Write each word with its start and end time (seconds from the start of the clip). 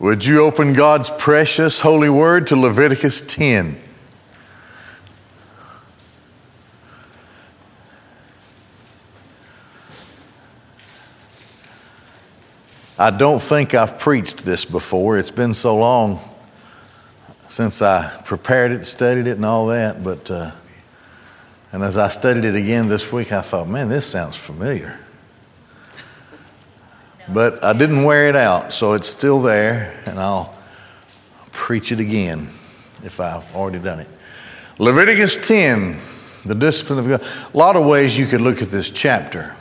Would 0.00 0.24
you 0.24 0.42
open 0.46 0.72
God's 0.72 1.10
precious 1.10 1.80
holy 1.80 2.08
word 2.08 2.46
to 2.46 2.56
Leviticus 2.56 3.20
10? 3.20 3.76
I 12.98 13.10
don't 13.10 13.42
think 13.42 13.74
I've 13.74 13.98
preached 13.98 14.38
this 14.38 14.64
before. 14.64 15.18
It's 15.18 15.30
been 15.30 15.52
so 15.52 15.76
long 15.76 16.18
since 17.48 17.82
I 17.82 18.22
prepared 18.24 18.72
it, 18.72 18.86
studied 18.86 19.26
it, 19.26 19.32
and 19.32 19.44
all 19.44 19.66
that. 19.66 20.02
But, 20.02 20.30
uh, 20.30 20.52
and 21.72 21.82
as 21.82 21.98
I 21.98 22.08
studied 22.08 22.46
it 22.46 22.54
again 22.54 22.88
this 22.88 23.12
week, 23.12 23.32
I 23.32 23.42
thought, 23.42 23.68
man, 23.68 23.90
this 23.90 24.06
sounds 24.06 24.38
familiar. 24.38 24.98
But 27.28 27.64
I 27.64 27.72
didn't 27.72 28.04
wear 28.04 28.28
it 28.28 28.36
out, 28.36 28.72
so 28.72 28.94
it's 28.94 29.08
still 29.08 29.40
there, 29.42 30.00
and 30.06 30.18
I'll 30.18 30.56
preach 31.52 31.92
it 31.92 32.00
again 32.00 32.48
if 33.04 33.20
I've 33.20 33.54
already 33.54 33.78
done 33.78 34.00
it. 34.00 34.08
Leviticus 34.78 35.46
10, 35.46 36.00
the 36.44 36.54
discipline 36.54 36.98
of 36.98 37.08
God. 37.08 37.22
A 37.52 37.56
lot 37.56 37.76
of 37.76 37.84
ways 37.84 38.18
you 38.18 38.26
could 38.26 38.40
look 38.40 38.62
at 38.62 38.70
this 38.70 38.90
chapter. 38.90 39.56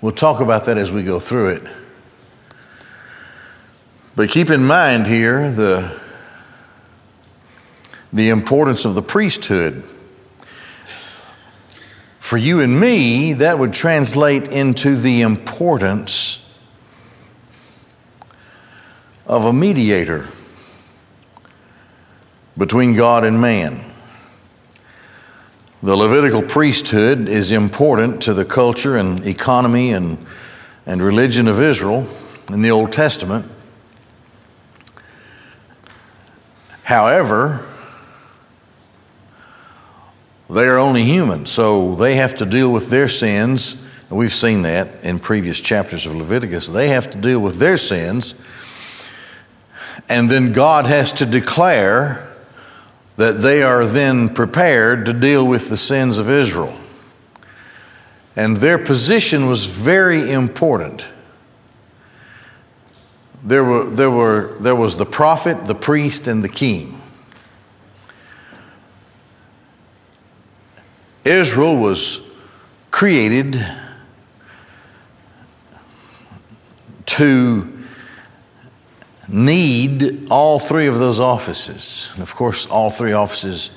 We'll 0.00 0.12
talk 0.12 0.40
about 0.40 0.64
that 0.64 0.78
as 0.78 0.90
we 0.90 1.02
go 1.02 1.20
through 1.20 1.50
it. 1.50 1.62
But 4.16 4.30
keep 4.30 4.50
in 4.50 4.64
mind 4.64 5.06
here 5.06 5.50
the, 5.50 5.98
the 8.12 8.30
importance 8.30 8.84
of 8.84 8.94
the 8.94 9.02
priesthood. 9.02 9.84
For 12.30 12.38
you 12.38 12.60
and 12.60 12.78
me, 12.78 13.32
that 13.32 13.58
would 13.58 13.72
translate 13.72 14.46
into 14.52 14.94
the 14.94 15.22
importance 15.22 16.48
of 19.26 19.46
a 19.46 19.52
mediator 19.52 20.28
between 22.56 22.94
God 22.94 23.24
and 23.24 23.40
man. 23.40 23.84
The 25.82 25.96
Levitical 25.96 26.40
priesthood 26.40 27.28
is 27.28 27.50
important 27.50 28.22
to 28.22 28.32
the 28.32 28.44
culture 28.44 28.96
and 28.96 29.26
economy 29.26 29.92
and, 29.92 30.24
and 30.86 31.02
religion 31.02 31.48
of 31.48 31.60
Israel 31.60 32.06
in 32.48 32.62
the 32.62 32.70
Old 32.70 32.92
Testament. 32.92 33.50
However, 36.84 37.66
they 40.50 40.66
are 40.66 40.78
only 40.78 41.04
human, 41.04 41.46
so 41.46 41.94
they 41.94 42.16
have 42.16 42.36
to 42.38 42.46
deal 42.46 42.72
with 42.72 42.90
their 42.90 43.08
sins. 43.08 43.80
We've 44.08 44.34
seen 44.34 44.62
that 44.62 45.04
in 45.04 45.20
previous 45.20 45.60
chapters 45.60 46.06
of 46.06 46.14
Leviticus. 46.16 46.66
They 46.66 46.88
have 46.88 47.10
to 47.10 47.18
deal 47.18 47.40
with 47.40 47.58
their 47.58 47.76
sins, 47.76 48.34
and 50.08 50.28
then 50.28 50.52
God 50.52 50.86
has 50.86 51.12
to 51.14 51.26
declare 51.26 52.26
that 53.16 53.42
they 53.42 53.62
are 53.62 53.84
then 53.84 54.32
prepared 54.34 55.06
to 55.06 55.12
deal 55.12 55.46
with 55.46 55.68
the 55.68 55.76
sins 55.76 56.18
of 56.18 56.28
Israel. 56.30 56.76
And 58.34 58.56
their 58.56 58.78
position 58.78 59.46
was 59.46 59.66
very 59.66 60.30
important. 60.32 61.06
There, 63.44 63.64
were, 63.64 63.84
there, 63.84 64.10
were, 64.10 64.56
there 64.60 64.76
was 64.76 64.96
the 64.96 65.06
prophet, 65.06 65.66
the 65.66 65.74
priest, 65.74 66.26
and 66.26 66.42
the 66.42 66.48
king. 66.48 66.99
Israel 71.24 71.76
was 71.76 72.22
created 72.90 73.62
to 77.06 77.84
need 79.28 80.26
all 80.30 80.58
three 80.58 80.86
of 80.86 80.98
those 80.98 81.20
offices. 81.20 82.10
And 82.14 82.22
of 82.22 82.34
course, 82.34 82.66
all 82.66 82.90
three 82.90 83.12
offices 83.12 83.70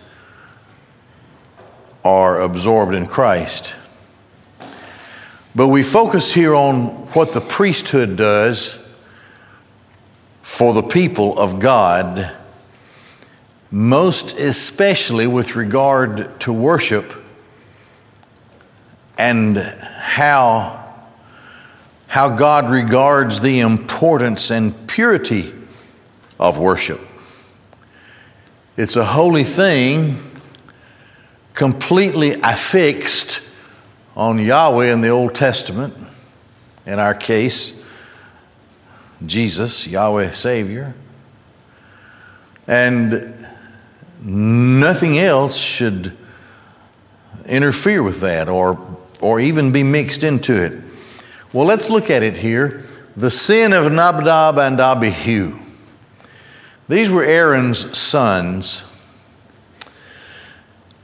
are 2.05 2.41
absorbed 2.41 2.93
in 2.93 3.07
Christ. 3.07 3.75
But 5.55 5.67
we 5.67 5.83
focus 5.83 6.33
here 6.33 6.55
on 6.55 6.87
what 7.13 7.33
the 7.33 7.41
priesthood 7.41 8.15
does 8.15 8.79
for 10.41 10.73
the 10.73 10.83
people 10.83 11.37
of 11.37 11.59
God, 11.59 12.35
most 13.69 14.37
especially 14.37 15.27
with 15.27 15.55
regard 15.55 16.39
to 16.41 16.53
worship 16.53 17.22
and 19.17 19.57
how, 19.57 20.93
how 22.07 22.35
God 22.35 22.69
regards 22.69 23.39
the 23.39 23.59
importance 23.59 24.51
and 24.51 24.87
purity 24.87 25.53
of 26.39 26.57
worship. 26.57 26.99
It's 28.75 28.95
a 28.95 29.05
holy 29.05 29.43
thing 29.43 30.31
completely 31.53 32.33
affixed 32.41 33.41
on 34.15 34.39
Yahweh 34.39 34.91
in 34.91 35.01
the 35.01 35.09
Old 35.09 35.35
Testament, 35.35 35.95
in 36.85 36.99
our 36.99 37.13
case, 37.13 37.83
Jesus, 39.25 39.87
Yahweh 39.87 40.31
Savior. 40.31 40.93
And 42.67 43.47
nothing 44.21 45.19
else 45.19 45.57
should 45.57 46.15
interfere 47.45 48.01
with 48.01 48.21
that 48.21 48.49
or 48.49 48.79
or 49.23 49.39
even 49.39 49.71
be 49.71 49.83
mixed 49.83 50.23
into 50.23 50.61
it. 50.61 50.77
Well, 51.53 51.65
let's 51.65 51.89
look 51.89 52.09
at 52.09 52.23
it 52.23 52.37
here. 52.37 52.85
The 53.15 53.31
sin 53.31 53.73
of 53.73 53.91
Nadab 53.91 54.57
and 54.57 54.79
Abihu. 54.79 55.57
These 56.89 57.09
were 57.09 57.23
Aaron's 57.23 57.97
sons. 57.97 58.83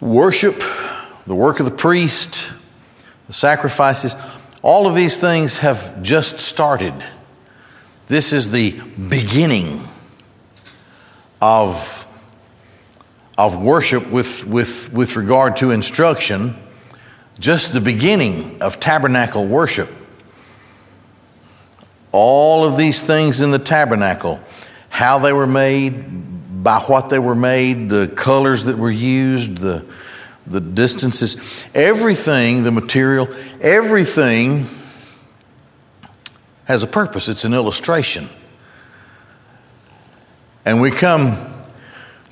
Worship, 0.01 0.61
the 1.25 1.35
work 1.35 1.59
of 1.59 1.65
the 1.65 1.71
priest, 1.75 2.51
the 3.27 3.33
sacrifices, 3.33 4.15
all 4.61 4.87
of 4.87 4.95
these 4.95 5.17
things 5.17 5.59
have 5.59 6.01
just 6.01 6.39
started. 6.39 6.93
This 8.07 8.33
is 8.33 8.51
the 8.51 8.71
beginning 8.71 9.87
of, 11.41 12.05
of 13.37 13.63
worship 13.63 14.09
with, 14.11 14.45
with, 14.45 14.91
with 14.91 15.15
regard 15.15 15.57
to 15.57 15.71
instruction 15.71 16.57
just 17.39 17.73
the 17.73 17.81
beginning 17.81 18.61
of 18.61 18.79
tabernacle 18.79 19.45
worship. 19.45 19.89
All 22.11 22.65
of 22.65 22.75
these 22.75 23.01
things 23.01 23.41
in 23.41 23.51
the 23.51 23.59
tabernacle, 23.59 24.39
how 24.89 25.19
they 25.19 25.31
were 25.31 25.47
made, 25.47 26.63
by 26.63 26.79
what 26.79 27.09
they 27.09 27.19
were 27.19 27.35
made, 27.35 27.89
the 27.89 28.07
colors 28.07 28.65
that 28.65 28.77
were 28.77 28.91
used, 28.91 29.59
the, 29.59 29.85
the 30.45 30.59
distances, 30.59 31.37
everything, 31.73 32.63
the 32.63 32.71
material, 32.71 33.27
everything 33.61 34.67
has 36.65 36.83
a 36.83 36.87
purpose. 36.87 37.29
It's 37.29 37.45
an 37.45 37.53
illustration. 37.53 38.27
And 40.65 40.81
we 40.81 40.91
come 40.91 41.48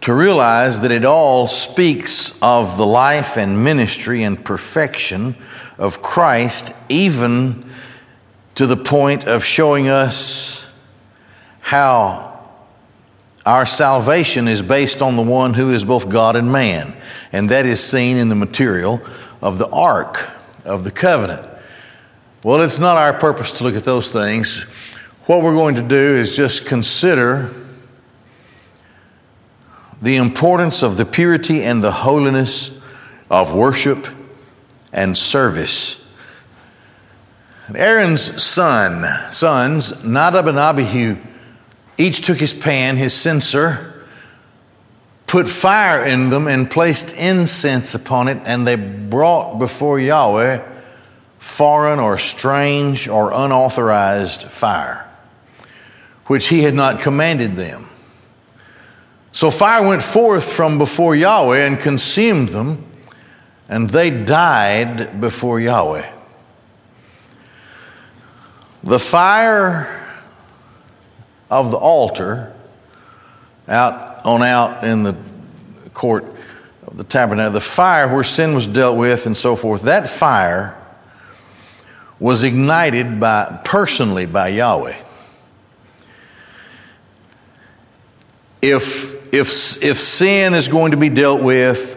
to 0.02 0.14
realize 0.14 0.82
that 0.82 0.92
it 0.92 1.06
all 1.06 1.48
speaks 1.48 2.38
of 2.42 2.78
the 2.78 2.86
life 2.86 3.38
and 3.38 3.64
ministry 3.64 4.24
and 4.24 4.44
perfection 4.44 5.36
of 5.78 6.02
Christ, 6.02 6.74
even 6.90 7.70
to 8.56 8.66
the 8.66 8.78
point 8.78 9.26
of 9.26 9.44
showing 9.44 9.88
us 9.88 10.68
how 11.60 12.50
our 13.46 13.66
salvation 13.66 14.48
is 14.48 14.62
based 14.62 15.02
on 15.02 15.16
the 15.16 15.22
one 15.22 15.54
who 15.54 15.72
is 15.72 15.84
both 15.84 16.10
God 16.10 16.36
and 16.36 16.52
man. 16.52 16.96
And 17.32 17.50
that 17.50 17.66
is 17.66 17.82
seen 17.82 18.18
in 18.18 18.30
the 18.30 18.36
material 18.36 19.02
of 19.42 19.58
the 19.58 19.70
ark 19.70 20.30
of 20.66 20.84
the 20.84 20.92
covenant. 20.92 21.48
Well, 22.44 22.62
it's 22.62 22.80
not 22.80 22.98
our 22.98 23.18
purpose 23.18 23.52
to 23.54 23.64
look 23.64 23.76
at 23.76 23.84
those 23.84 24.12
things. 24.12 24.64
What 25.26 25.44
we're 25.44 25.54
going 25.54 25.76
to 25.76 25.82
do 25.82 25.96
is 26.16 26.36
just 26.36 26.66
consider 26.66 27.54
the 30.02 30.18
importance 30.18 30.84
of 30.84 30.98
the 30.98 31.06
purity 31.06 31.64
and 31.64 31.84
the 31.84 31.92
holiness 31.92 32.72
of 33.30 33.54
worship 33.54 34.08
and 34.94 35.18
service. 35.18 36.04
Aaron's 37.74 38.42
son, 38.42 39.06
sons, 39.34 40.04
Nadab 40.04 40.48
and 40.48 40.58
Abihu, 40.58 41.18
each 41.98 42.26
took 42.26 42.38
his 42.38 42.54
pan, 42.54 42.96
his 42.96 43.14
censer, 43.14 44.06
put 45.26 45.50
fire 45.50 46.06
in 46.06 46.30
them, 46.30 46.48
and 46.48 46.70
placed 46.72 47.16
incense 47.18 47.94
upon 47.96 48.30
it, 48.30 48.42
and 48.46 48.66
they 48.66 48.76
brought 48.76 49.58
before 49.60 50.00
Yahweh 50.00 50.64
foreign 51.38 52.00
or 52.00 52.18
strange 52.18 53.08
or 53.08 53.32
unauthorized 53.34 54.44
fire, 54.44 55.10
which 56.28 56.48
he 56.48 56.62
had 56.62 56.74
not 56.74 57.02
commanded 57.02 57.56
them. 57.56 57.87
So 59.32 59.52
fire 59.52 59.88
went 59.88 60.02
forth 60.02 60.52
from 60.52 60.78
before 60.78 61.16
Yahweh 61.16 61.66
and 61.66 61.80
consumed 61.80 62.50
them, 62.50 62.86
and 63.70 63.90
they 63.90 64.10
died 64.10 65.22
before 65.22 65.60
Yahweh. 65.60 66.12
The 68.84 69.00
fire 69.00 70.08
of 71.50 71.72
the 71.72 71.78
altar 71.78 72.54
out 73.68 74.26
on 74.26 74.44
out 74.44 74.84
in 74.84 75.04
the 75.04 75.16
court 75.94 76.36
of 76.86 76.98
the 76.98 77.04
tabernacle, 77.04 77.52
the 77.54 77.62
fire 77.62 78.08
where 78.08 78.24
sin 78.24 78.54
was 78.54 78.66
dealt 78.66 78.98
with 78.98 79.26
and 79.26 79.36
so 79.36 79.56
forth, 79.56 79.84
that 79.84 80.10
fire 80.10 80.82
was 82.20 82.44
ignited 82.44 83.20
by 83.20 83.60
personally 83.64 84.26
by 84.26 84.48
Yahweh. 84.50 84.96
If 88.62 89.34
if 89.34 89.84
if 89.84 90.00
sin 90.00 90.54
is 90.54 90.68
going 90.68 90.92
to 90.92 90.98
be 90.98 91.10
dealt 91.10 91.42
with, 91.42 91.96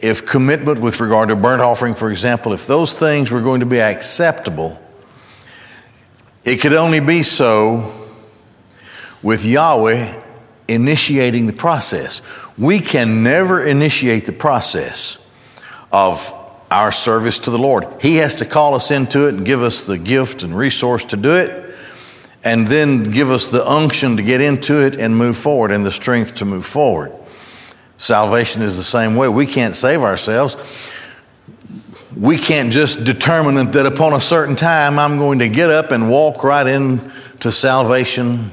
if 0.00 0.26
commitment 0.26 0.80
with 0.80 1.00
regard 1.00 1.28
to 1.28 1.36
burnt 1.36 1.62
offering, 1.62 1.94
for 1.94 2.10
example, 2.10 2.52
if 2.52 2.66
those 2.66 2.92
things 2.92 3.30
were 3.30 3.40
going 3.40 3.60
to 3.60 3.66
be 3.66 3.80
acceptable, 3.80 4.80
it 6.44 6.56
could 6.56 6.72
only 6.72 7.00
be 7.00 7.22
so 7.22 8.08
with 9.22 9.44
Yahweh 9.44 10.20
initiating 10.68 11.46
the 11.46 11.52
process. 11.52 12.20
We 12.58 12.80
can 12.80 13.22
never 13.22 13.64
initiate 13.64 14.26
the 14.26 14.32
process 14.32 15.18
of 15.92 16.32
our 16.70 16.92
service 16.92 17.38
to 17.40 17.50
the 17.50 17.58
Lord. 17.58 17.86
He 18.00 18.16
has 18.16 18.36
to 18.36 18.44
call 18.44 18.74
us 18.74 18.90
into 18.90 19.26
it 19.26 19.34
and 19.34 19.46
give 19.46 19.62
us 19.62 19.82
the 19.82 19.98
gift 19.98 20.42
and 20.42 20.56
resource 20.56 21.04
to 21.06 21.16
do 21.16 21.34
it, 21.36 21.63
and 22.44 22.66
then 22.66 23.02
give 23.02 23.30
us 23.30 23.46
the 23.46 23.66
unction 23.68 24.16
to 24.18 24.22
get 24.22 24.40
into 24.40 24.80
it 24.80 24.96
and 24.96 25.16
move 25.16 25.36
forward 25.36 25.72
and 25.72 25.84
the 25.84 25.90
strength 25.90 26.36
to 26.36 26.44
move 26.44 26.66
forward. 26.66 27.12
Salvation 27.96 28.60
is 28.60 28.76
the 28.76 28.84
same 28.84 29.16
way. 29.16 29.28
We 29.28 29.46
can't 29.46 29.74
save 29.74 30.02
ourselves. 30.02 30.56
We 32.14 32.36
can't 32.38 32.70
just 32.70 33.04
determine 33.04 33.70
that 33.70 33.86
upon 33.86 34.12
a 34.12 34.20
certain 34.20 34.56
time 34.56 34.98
I'm 34.98 35.18
going 35.18 35.38
to 35.40 35.48
get 35.48 35.70
up 35.70 35.90
and 35.90 36.10
walk 36.10 36.44
right 36.44 36.66
into 36.66 37.50
salvation 37.50 38.50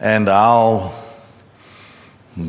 and 0.00 0.28
I'll 0.28 1.00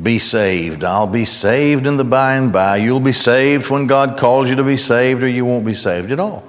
be 0.02 0.18
saved. 0.18 0.84
I'll 0.84 1.08
be 1.08 1.26
saved 1.26 1.86
in 1.86 1.98
the 1.98 2.06
by 2.06 2.36
and 2.36 2.52
by. 2.52 2.78
You'll 2.78 3.00
be 3.00 3.12
saved 3.12 3.70
when 3.70 3.86
God 3.86 4.18
calls 4.18 4.50
you 4.50 4.56
to 4.56 4.64
be 4.64 4.78
saved, 4.78 5.24
or 5.24 5.28
you 5.28 5.46
won't 5.46 5.66
be 5.66 5.76
saved 5.76 6.12
at 6.12 6.20
all. 6.20 6.44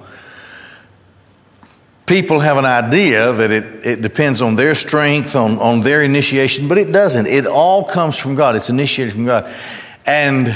People 2.05 2.39
have 2.39 2.57
an 2.57 2.65
idea 2.65 3.33
that 3.33 3.49
it, 3.49 3.85
it 3.85 4.01
depends 4.01 4.41
on 4.41 4.55
their 4.55 4.75
strength, 4.75 5.35
on, 5.35 5.57
on 5.57 5.79
their 5.79 6.03
initiation, 6.03 6.67
but 6.67 6.77
it 6.77 6.91
doesn't. 6.91 7.25
It 7.25 7.47
all 7.47 7.83
comes 7.83 8.15
from 8.15 8.35
God, 8.35 8.55
it's 8.55 8.69
initiated 8.69 9.13
from 9.13 9.25
God. 9.25 9.51
And 10.05 10.55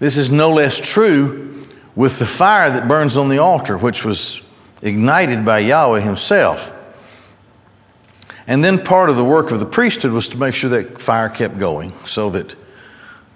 this 0.00 0.16
is 0.16 0.30
no 0.30 0.50
less 0.50 0.80
true 0.80 1.62
with 1.94 2.18
the 2.18 2.26
fire 2.26 2.70
that 2.70 2.88
burns 2.88 3.16
on 3.16 3.28
the 3.28 3.38
altar, 3.38 3.78
which 3.78 4.04
was 4.04 4.42
ignited 4.82 5.44
by 5.44 5.60
Yahweh 5.60 6.00
Himself. 6.00 6.72
And 8.48 8.64
then 8.64 8.82
part 8.82 9.08
of 9.08 9.16
the 9.16 9.24
work 9.24 9.52
of 9.52 9.60
the 9.60 9.66
priesthood 9.66 10.10
was 10.10 10.28
to 10.30 10.36
make 10.36 10.56
sure 10.56 10.70
that 10.70 11.00
fire 11.00 11.28
kept 11.28 11.58
going 11.58 11.92
so 12.06 12.30
that 12.30 12.56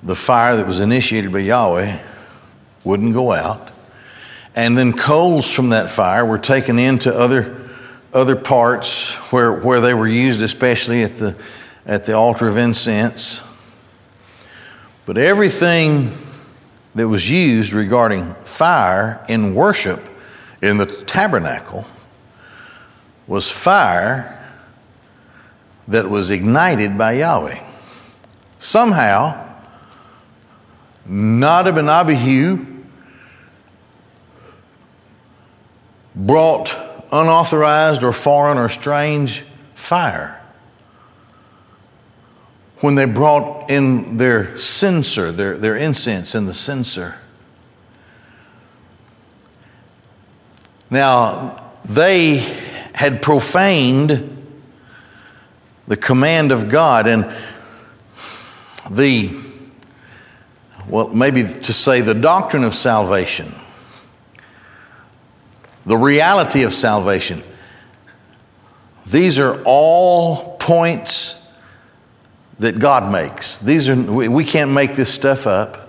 the 0.02 0.16
fire 0.16 0.56
that 0.56 0.66
was 0.66 0.80
initiated 0.80 1.32
by 1.32 1.40
Yahweh 1.40 2.00
wouldn't 2.82 3.14
go 3.14 3.32
out. 3.32 3.70
And 4.56 4.76
then 4.76 4.94
coals 4.94 5.52
from 5.52 5.68
that 5.68 5.90
fire 5.90 6.24
were 6.24 6.38
taken 6.38 6.78
into 6.78 7.14
other, 7.14 7.68
other 8.14 8.34
parts 8.34 9.12
where, 9.30 9.52
where 9.52 9.80
they 9.80 9.92
were 9.92 10.08
used, 10.08 10.40
especially 10.40 11.02
at 11.02 11.18
the, 11.18 11.36
at 11.84 12.06
the 12.06 12.14
altar 12.14 12.46
of 12.46 12.56
incense. 12.56 13.42
But 15.04 15.18
everything 15.18 16.16
that 16.94 17.06
was 17.06 17.30
used 17.30 17.74
regarding 17.74 18.34
fire 18.44 19.22
in 19.28 19.54
worship 19.54 20.00
in 20.62 20.78
the 20.78 20.86
tabernacle 20.86 21.86
was 23.26 23.50
fire 23.50 24.32
that 25.88 26.08
was 26.08 26.30
ignited 26.30 26.96
by 26.96 27.12
Yahweh. 27.12 27.62
Somehow, 28.58 29.46
Nadab 31.04 31.76
and 31.76 31.90
Abihu 31.90 32.75
brought 36.16 36.74
unauthorized 37.12 38.02
or 38.02 38.12
foreign 38.12 38.58
or 38.58 38.68
strange 38.68 39.44
fire 39.74 40.42
when 42.80 42.94
they 42.94 43.04
brought 43.04 43.70
in 43.70 44.16
their 44.16 44.56
censer, 44.58 45.32
their, 45.32 45.56
their 45.56 45.76
incense 45.76 46.34
in 46.34 46.46
the 46.46 46.54
censer. 46.54 47.18
Now, 50.90 51.72
they 51.84 52.36
had 52.94 53.22
profaned 53.22 54.32
the 55.88 55.96
command 55.96 56.52
of 56.52 56.68
God 56.68 57.06
and 57.06 57.32
the, 58.90 59.34
well, 60.88 61.08
maybe 61.08 61.42
to 61.42 61.72
say 61.72 62.00
the 62.00 62.14
doctrine 62.14 62.64
of 62.64 62.74
salvation, 62.74 63.52
the 65.86 65.96
reality 65.96 66.64
of 66.64 66.74
salvation. 66.74 67.42
These 69.06 69.38
are 69.38 69.62
all 69.64 70.56
points 70.56 71.40
that 72.58 72.78
God 72.78 73.10
makes. 73.12 73.58
These 73.58 73.88
are, 73.88 73.94
we 73.94 74.44
can't 74.44 74.72
make 74.72 74.94
this 74.94 75.12
stuff 75.12 75.46
up. 75.46 75.82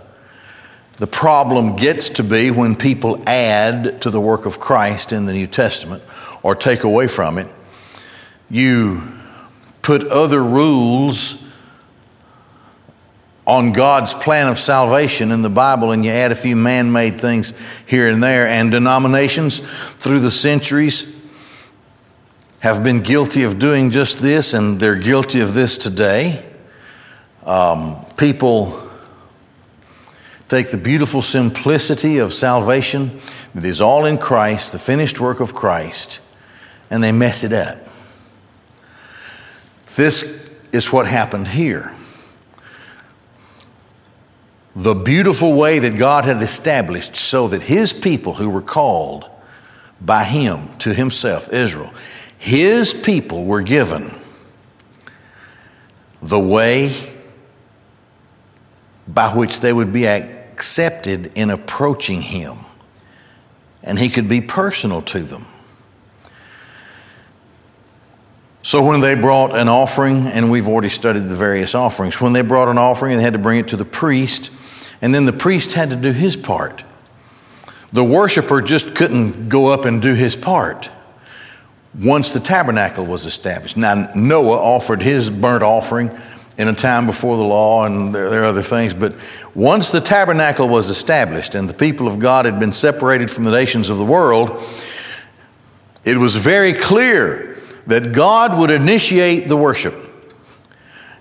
The 0.97 1.07
problem 1.07 1.75
gets 1.75 2.09
to 2.09 2.23
be 2.23 2.51
when 2.51 2.75
people 2.75 3.21
add 3.27 4.01
to 4.01 4.09
the 4.09 4.21
work 4.21 4.45
of 4.45 4.59
Christ 4.59 5.11
in 5.11 5.25
the 5.25 5.33
New 5.33 5.47
Testament 5.47 6.03
or 6.43 6.55
take 6.55 6.83
away 6.83 7.07
from 7.07 7.37
it. 7.37 7.47
You 8.49 9.13
put 9.81 10.03
other 10.07 10.43
rules 10.43 11.46
on 13.47 13.71
God's 13.71 14.13
plan 14.13 14.49
of 14.49 14.59
salvation 14.59 15.31
in 15.31 15.41
the 15.41 15.49
Bible 15.49 15.91
and 15.91 16.03
you 16.03 16.11
add 16.11 16.33
a 16.33 16.35
few 16.35 16.57
man 16.57 16.91
made 16.91 17.19
things 17.19 17.53
here 17.85 18.09
and 18.09 18.21
there. 18.21 18.45
And 18.45 18.71
denominations 18.71 19.61
through 19.93 20.19
the 20.19 20.29
centuries 20.29 21.15
have 22.59 22.83
been 22.83 23.01
guilty 23.01 23.43
of 23.43 23.57
doing 23.57 23.91
just 23.91 24.19
this, 24.19 24.53
and 24.53 24.79
they're 24.79 24.95
guilty 24.95 25.39
of 25.39 25.53
this 25.53 25.77
today. 25.77 26.43
Um, 27.45 28.03
people 28.17 28.89
take 30.49 30.71
the 30.71 30.77
beautiful 30.77 31.21
simplicity 31.21 32.17
of 32.17 32.33
salvation 32.33 33.21
that 33.55 33.63
is 33.63 33.79
all 33.79 34.05
in 34.05 34.17
Christ, 34.17 34.73
the 34.73 34.79
finished 34.79 35.21
work 35.21 35.39
of 35.39 35.53
Christ, 35.53 36.19
and 36.89 37.01
they 37.01 37.13
mess 37.13 37.45
it 37.45 37.53
up. 37.53 37.77
This 39.95 40.49
is 40.73 40.91
what 40.91 41.07
happened 41.07 41.47
here. 41.47 41.95
The 44.77 44.93
beautiful 44.93 45.55
way 45.55 45.79
that 45.79 45.97
God 45.97 46.25
had 46.25 46.43
established 46.43 47.15
so 47.15 47.47
that 47.47 47.63
His 47.63 47.93
people 47.93 48.35
who 48.35 48.47
were 48.47 48.61
called 48.61 49.27
by 49.99 50.23
Him 50.23 50.77
to 50.77 50.93
Himself, 50.93 51.51
Israel, 51.51 51.91
His 52.37 52.93
people 52.93 53.45
were 53.45 53.63
given 53.63 54.13
the 56.21 56.39
way 56.39 56.93
by 59.07 59.35
which 59.35 59.61
they 59.61 59.73
would 59.73 59.91
be 59.91 60.05
accepted 60.05 61.31
in 61.33 61.49
approaching 61.49 62.21
Him. 62.21 62.59
And 63.81 63.97
He 63.97 64.09
could 64.09 64.29
be 64.29 64.41
personal 64.41 65.01
to 65.01 65.21
them. 65.21 65.47
So 68.61 68.85
when 68.85 69.01
they 69.01 69.15
brought 69.15 69.57
an 69.57 69.69
offering, 69.69 70.27
and 70.27 70.51
we've 70.51 70.67
already 70.67 70.89
studied 70.89 71.21
the 71.21 71.35
various 71.35 71.73
offerings, 71.73 72.21
when 72.21 72.33
they 72.33 72.43
brought 72.43 72.67
an 72.67 72.77
offering, 72.77 73.17
they 73.17 73.23
had 73.23 73.33
to 73.33 73.39
bring 73.39 73.57
it 73.57 73.69
to 73.69 73.77
the 73.77 73.83
priest, 73.83 74.51
and 75.01 75.13
then 75.13 75.25
the 75.25 75.33
priest 75.33 75.73
had 75.73 75.89
to 75.91 75.95
do 75.95 76.11
his 76.11 76.35
part. 76.35 76.83
The 77.93 78.03
worshiper 78.03 78.61
just 78.61 78.95
couldn't 78.95 79.49
go 79.49 79.67
up 79.67 79.85
and 79.85 80.01
do 80.01 80.13
his 80.13 80.35
part 80.35 80.89
once 81.97 82.31
the 82.31 82.39
tabernacle 82.39 83.05
was 83.05 83.25
established. 83.25 83.77
Now, 83.77 84.09
Noah 84.13 84.57
offered 84.57 85.01
his 85.01 85.29
burnt 85.29 85.63
offering 85.63 86.11
in 86.57 86.67
a 86.67 86.73
time 86.73 87.05
before 87.05 87.37
the 87.37 87.43
law, 87.43 87.85
and 87.85 88.13
there, 88.13 88.41
are 88.41 88.45
other 88.45 88.63
things, 88.63 88.93
but 88.93 89.15
once 89.53 89.91
the 89.91 90.01
tabernacle 90.01 90.67
was 90.67 90.89
established 90.89 91.55
and 91.55 91.69
the 91.69 91.73
people 91.73 92.07
of 92.07 92.19
God 92.19 92.45
had 92.45 92.59
been 92.59 92.73
separated 92.73 93.29
from 93.29 93.43
the 93.43 93.51
nations 93.51 93.89
of 93.89 93.97
the 93.97 94.05
world, 94.05 94.63
it 96.03 96.17
was 96.17 96.35
very 96.35 96.73
clear 96.73 97.61
that 97.85 98.11
God 98.11 98.59
would 98.59 98.71
initiate 98.71 99.47
the 99.47 99.57
worship. 99.57 100.06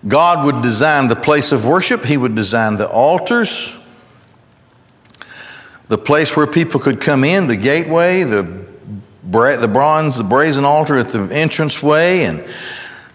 God 0.06 0.44
would 0.46 0.62
design 0.62 1.08
the 1.08 1.16
place 1.16 1.52
of 1.52 1.66
worship, 1.66 2.04
He 2.04 2.16
would 2.16 2.34
design 2.34 2.76
the 2.76 2.88
altars, 2.88 3.76
the 5.88 5.98
place 5.98 6.36
where 6.36 6.46
people 6.46 6.80
could 6.80 7.00
come 7.00 7.24
in, 7.24 7.46
the 7.46 7.56
gateway, 7.56 8.22
the, 8.22 8.42
the 8.42 9.70
bronze, 9.72 10.16
the 10.16 10.24
brazen 10.24 10.64
altar 10.64 10.96
at 10.96 11.08
the 11.08 11.22
entrance 11.32 11.82
way, 11.82 12.24
and 12.24 12.44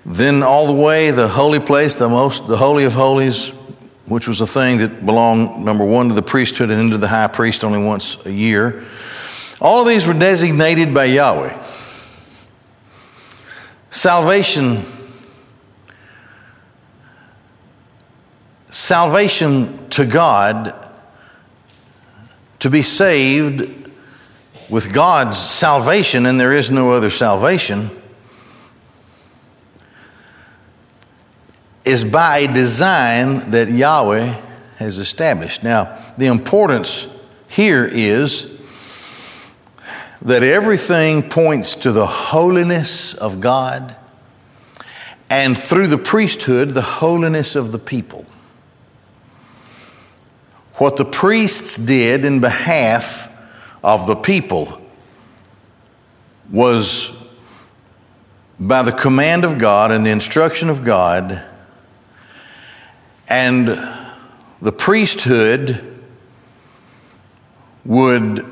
then 0.05 0.43
all 0.43 0.67
the 0.67 0.81
way 0.81 1.11
the 1.11 1.27
holy 1.27 1.59
place, 1.59 1.95
the 1.95 2.09
most, 2.09 2.47
the 2.47 2.57
holy 2.57 2.85
of 2.85 2.93
holies, 2.93 3.49
which 4.07 4.27
was 4.27 4.41
a 4.41 4.47
thing 4.47 4.79
that 4.79 5.05
belonged 5.05 5.63
number 5.63 5.85
one 5.85 6.09
to 6.09 6.13
the 6.13 6.21
priesthood 6.21 6.69
and 6.69 6.79
then 6.79 6.89
to 6.89 6.97
the 6.97 7.07
high 7.07 7.27
priest 7.27 7.63
only 7.63 7.81
once 7.81 8.17
a 8.25 8.31
year. 8.31 8.83
All 9.61 9.81
of 9.81 9.87
these 9.87 10.07
were 10.07 10.13
designated 10.13 10.93
by 10.93 11.05
Yahweh. 11.05 11.57
Salvation 13.89 14.83
salvation 18.71 19.89
to 19.89 20.05
God 20.05 20.89
to 22.59 22.69
be 22.69 22.81
saved 22.81 23.91
with 24.69 24.93
God's 24.93 25.37
salvation 25.37 26.25
and 26.25 26.39
there 26.39 26.53
is 26.53 26.71
no 26.71 26.91
other 26.91 27.09
salvation 27.09 27.91
is 31.83 32.05
by 32.05 32.39
a 32.39 32.53
design 32.53 33.51
that 33.51 33.69
Yahweh 33.69 34.39
has 34.77 34.99
established. 34.99 35.63
Now, 35.63 35.97
the 36.17 36.27
importance 36.27 37.07
here 37.47 37.85
is 37.91 38.61
that 40.21 40.43
everything 40.43 41.27
points 41.29 41.75
to 41.75 41.91
the 41.91 42.05
holiness 42.05 43.13
of 43.15 43.41
God 43.41 43.95
and 45.29 45.57
through 45.57 45.87
the 45.87 45.97
priesthood, 45.97 46.69
the 46.69 46.81
holiness 46.81 47.55
of 47.55 47.71
the 47.71 47.79
people. 47.79 48.25
What 50.81 50.95
the 50.95 51.05
priests 51.05 51.77
did 51.77 52.25
in 52.25 52.39
behalf 52.39 53.31
of 53.83 54.07
the 54.07 54.15
people 54.15 54.81
was 56.49 57.15
by 58.59 58.81
the 58.81 58.91
command 58.91 59.45
of 59.45 59.59
God 59.59 59.91
and 59.91 60.03
the 60.03 60.09
instruction 60.09 60.69
of 60.69 60.83
God, 60.83 61.43
and 63.27 63.67
the 64.59 64.71
priesthood 64.71 66.01
would, 67.85 68.43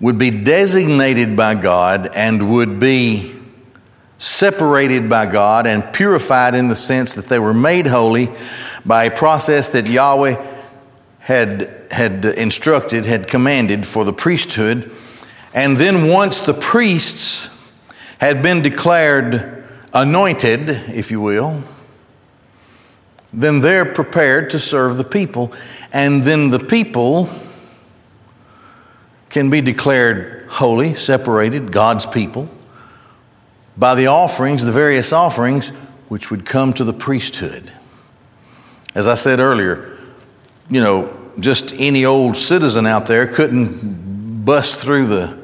would 0.00 0.18
be 0.18 0.32
designated 0.32 1.36
by 1.36 1.54
God 1.54 2.10
and 2.12 2.50
would 2.50 2.80
be 2.80 3.36
separated 4.18 5.08
by 5.08 5.26
God 5.26 5.68
and 5.68 5.92
purified 5.92 6.56
in 6.56 6.66
the 6.66 6.74
sense 6.74 7.14
that 7.14 7.26
they 7.26 7.38
were 7.38 7.54
made 7.54 7.86
holy 7.86 8.28
by 8.88 9.04
a 9.04 9.10
process 9.10 9.68
that 9.68 9.86
Yahweh 9.86 10.42
had, 11.18 11.86
had 11.90 12.24
instructed, 12.24 13.04
had 13.04 13.28
commanded 13.28 13.86
for 13.86 14.02
the 14.02 14.14
priesthood. 14.14 14.90
And 15.52 15.76
then 15.76 16.08
once 16.08 16.40
the 16.40 16.54
priests 16.54 17.54
had 18.18 18.42
been 18.42 18.62
declared 18.62 19.68
anointed, 19.92 20.70
if 20.70 21.10
you 21.10 21.20
will, 21.20 21.62
then 23.30 23.60
they're 23.60 23.84
prepared 23.84 24.48
to 24.50 24.58
serve 24.58 24.96
the 24.96 25.04
people. 25.04 25.52
And 25.92 26.22
then 26.22 26.48
the 26.48 26.58
people 26.58 27.28
can 29.28 29.50
be 29.50 29.60
declared 29.60 30.46
holy, 30.48 30.94
separated, 30.94 31.72
God's 31.72 32.06
people, 32.06 32.48
by 33.76 33.94
the 33.94 34.06
offerings, 34.06 34.64
the 34.64 34.72
various 34.72 35.12
offerings, 35.12 35.68
which 36.08 36.30
would 36.30 36.46
come 36.46 36.72
to 36.72 36.84
the 36.84 36.94
priesthood. 36.94 37.70
As 38.94 39.06
I 39.06 39.14
said 39.14 39.40
earlier, 39.40 39.98
you 40.70 40.80
know, 40.80 41.14
just 41.38 41.72
any 41.78 42.04
old 42.04 42.36
citizen 42.36 42.86
out 42.86 43.06
there 43.06 43.26
couldn't 43.26 44.44
bust 44.44 44.76
through 44.76 45.06
the 45.06 45.38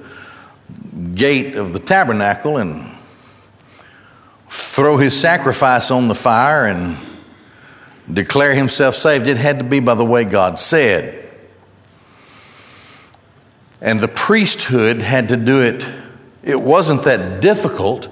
gate 1.14 1.56
of 1.56 1.72
the 1.72 1.78
tabernacle 1.78 2.56
and 2.56 2.90
throw 4.48 4.96
his 4.96 5.18
sacrifice 5.18 5.90
on 5.90 6.08
the 6.08 6.14
fire 6.14 6.66
and 6.66 6.96
declare 8.12 8.54
himself 8.54 8.94
saved. 8.94 9.26
It 9.26 9.36
had 9.36 9.60
to 9.60 9.64
be 9.64 9.80
by 9.80 9.94
the 9.94 10.04
way 10.04 10.24
God 10.24 10.58
said. 10.58 11.20
And 13.80 14.00
the 14.00 14.08
priesthood 14.08 15.02
had 15.02 15.28
to 15.28 15.36
do 15.36 15.60
it. 15.60 15.86
It 16.42 16.60
wasn't 16.60 17.02
that 17.04 17.40
difficult. 17.40 18.08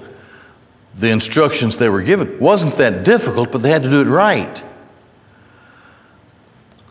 The 0.95 1.09
instructions 1.09 1.77
they 1.77 1.89
were 1.89 2.01
given 2.01 2.39
wasn't 2.39 2.77
that 2.77 3.03
difficult, 3.03 3.51
but 3.51 3.61
they 3.61 3.69
had 3.69 3.83
to 3.83 3.89
do 3.89 4.01
it 4.01 4.07
right. 4.07 4.63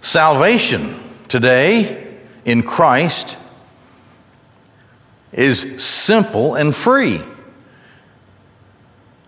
Salvation 0.02 1.00
today 1.28 2.18
in 2.44 2.64
Christ 2.64 3.38
is 5.32 5.82
simple 5.82 6.56
and 6.56 6.74
free 6.74 7.22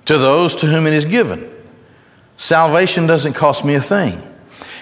to 0.05 0.19
those 0.19 0.57
to 0.57 0.67
whom 0.67 0.89
it 0.89 0.93
is 0.93 1.05
given. 1.05 1.49
Salvation 2.35 3.07
doesn't 3.07 3.35
cost 3.35 3.65
me 3.65 3.75
a 3.75 3.81
thing. 3.81 4.21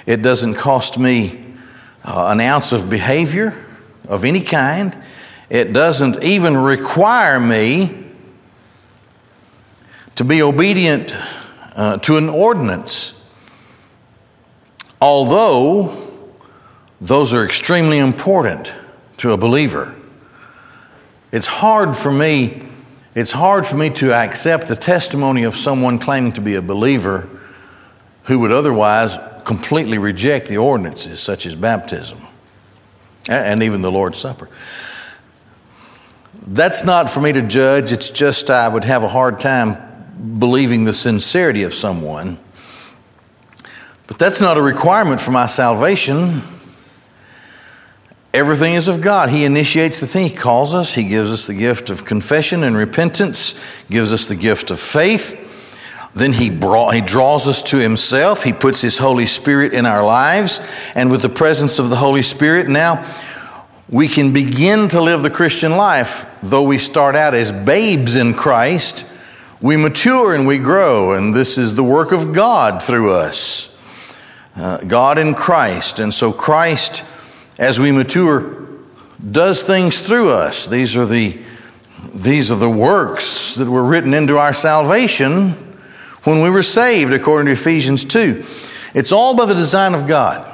It 0.06 0.22
doesn't 0.22 0.54
cost 0.54 0.98
me 0.98 1.44
uh, 2.04 2.28
an 2.30 2.40
ounce 2.40 2.72
of 2.72 2.88
behavior 2.88 3.66
of 4.08 4.24
any 4.24 4.40
kind. 4.40 4.96
It 5.50 5.74
doesn't 5.74 6.24
even 6.24 6.56
require 6.56 7.38
me 7.38 8.08
to 10.14 10.24
be 10.24 10.40
obedient 10.40 11.14
uh, 11.76 11.98
to 11.98 12.16
an 12.16 12.30
ordinance. 12.30 13.12
Although 15.02 16.10
those 17.00 17.34
are 17.34 17.44
extremely 17.44 17.98
important 17.98 18.72
to 19.16 19.32
a 19.32 19.36
believer. 19.36 19.96
It's 21.32 21.48
hard 21.48 21.96
for 21.96 22.12
me 22.12 22.68
it's 23.14 23.32
hard 23.32 23.66
for 23.66 23.76
me 23.76 23.90
to 23.90 24.14
accept 24.14 24.68
the 24.68 24.76
testimony 24.76 25.42
of 25.42 25.54
someone 25.54 25.98
claiming 25.98 26.32
to 26.32 26.40
be 26.40 26.54
a 26.54 26.62
believer 26.62 27.28
who 28.24 28.38
would 28.38 28.52
otherwise 28.52 29.18
completely 29.44 29.98
reject 29.98 30.48
the 30.48 30.56
ordinances 30.56 31.20
such 31.20 31.44
as 31.44 31.54
baptism 31.54 32.26
and 33.28 33.62
even 33.62 33.82
the 33.82 33.92
Lord's 33.92 34.18
Supper. 34.18 34.48
That's 36.46 36.84
not 36.84 37.10
for 37.10 37.20
me 37.20 37.32
to 37.32 37.42
judge. 37.42 37.92
It's 37.92 38.08
just 38.08 38.48
I 38.48 38.66
would 38.66 38.84
have 38.84 39.02
a 39.02 39.08
hard 39.08 39.40
time 39.40 39.76
believing 40.38 40.84
the 40.84 40.94
sincerity 40.94 41.64
of 41.64 41.74
someone. 41.74 42.38
But 44.12 44.18
that's 44.18 44.42
not 44.42 44.58
a 44.58 44.62
requirement 44.62 45.22
for 45.22 45.30
my 45.30 45.46
salvation. 45.46 46.42
Everything 48.34 48.74
is 48.74 48.86
of 48.86 49.00
God. 49.00 49.30
He 49.30 49.46
initiates 49.46 50.00
the 50.00 50.06
thing. 50.06 50.28
He 50.28 50.36
calls 50.36 50.74
us. 50.74 50.92
He 50.92 51.04
gives 51.04 51.32
us 51.32 51.46
the 51.46 51.54
gift 51.54 51.88
of 51.88 52.04
confession 52.04 52.62
and 52.62 52.76
repentance, 52.76 53.58
gives 53.88 54.12
us 54.12 54.26
the 54.26 54.34
gift 54.34 54.70
of 54.70 54.78
faith. 54.78 55.38
Then 56.12 56.34
he, 56.34 56.50
brought, 56.50 56.94
he 56.94 57.00
draws 57.00 57.48
us 57.48 57.62
to 57.70 57.78
himself. 57.78 58.44
He 58.44 58.52
puts 58.52 58.82
his 58.82 58.98
Holy 58.98 59.24
Spirit 59.24 59.72
in 59.72 59.86
our 59.86 60.04
lives. 60.04 60.60
And 60.94 61.10
with 61.10 61.22
the 61.22 61.30
presence 61.30 61.78
of 61.78 61.88
the 61.88 61.96
Holy 61.96 62.22
Spirit, 62.22 62.68
now 62.68 63.10
we 63.88 64.08
can 64.08 64.34
begin 64.34 64.88
to 64.88 65.00
live 65.00 65.22
the 65.22 65.30
Christian 65.30 65.78
life. 65.78 66.26
Though 66.42 66.64
we 66.64 66.76
start 66.76 67.16
out 67.16 67.32
as 67.32 67.50
babes 67.50 68.16
in 68.16 68.34
Christ, 68.34 69.06
we 69.62 69.78
mature 69.78 70.34
and 70.34 70.46
we 70.46 70.58
grow. 70.58 71.12
And 71.12 71.32
this 71.32 71.56
is 71.56 71.76
the 71.76 71.82
work 71.82 72.12
of 72.12 72.34
God 72.34 72.82
through 72.82 73.14
us. 73.14 73.71
Uh, 74.54 74.78
God 74.78 75.18
in 75.18 75.34
Christ. 75.34 75.98
And 75.98 76.12
so 76.12 76.32
Christ, 76.32 77.04
as 77.58 77.80
we 77.80 77.90
mature, 77.90 78.68
does 79.30 79.62
things 79.62 80.02
through 80.02 80.30
us. 80.30 80.66
These 80.66 80.96
are 80.96 81.06
the, 81.06 81.40
these 82.14 82.50
are 82.50 82.58
the 82.58 82.70
works 82.70 83.54
that 83.54 83.68
were 83.68 83.84
written 83.84 84.14
into 84.14 84.36
our 84.36 84.52
salvation 84.52 85.50
when 86.24 86.42
we 86.42 86.50
were 86.50 86.62
saved, 86.62 87.12
according 87.12 87.46
to 87.46 87.52
Ephesians 87.52 88.04
2. 88.04 88.44
It's 88.94 89.12
all 89.12 89.34
by 89.34 89.46
the 89.46 89.54
design 89.54 89.94
of 89.94 90.06
God. 90.06 90.48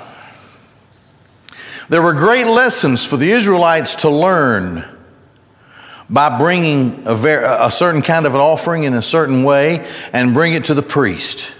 There 1.88 2.02
were 2.02 2.12
great 2.12 2.46
lessons 2.46 3.04
for 3.04 3.16
the 3.16 3.30
Israelites 3.30 3.96
to 3.96 4.10
learn 4.10 4.84
by 6.10 6.38
bringing 6.38 7.06
a, 7.06 7.14
ver- 7.14 7.58
a 7.60 7.70
certain 7.70 8.02
kind 8.02 8.26
of 8.26 8.34
an 8.34 8.40
offering 8.40 8.84
in 8.84 8.94
a 8.94 9.02
certain 9.02 9.42
way 9.42 9.86
and 10.12 10.34
bring 10.34 10.54
it 10.54 10.64
to 10.64 10.74
the 10.74 10.82
priest. 10.82 11.54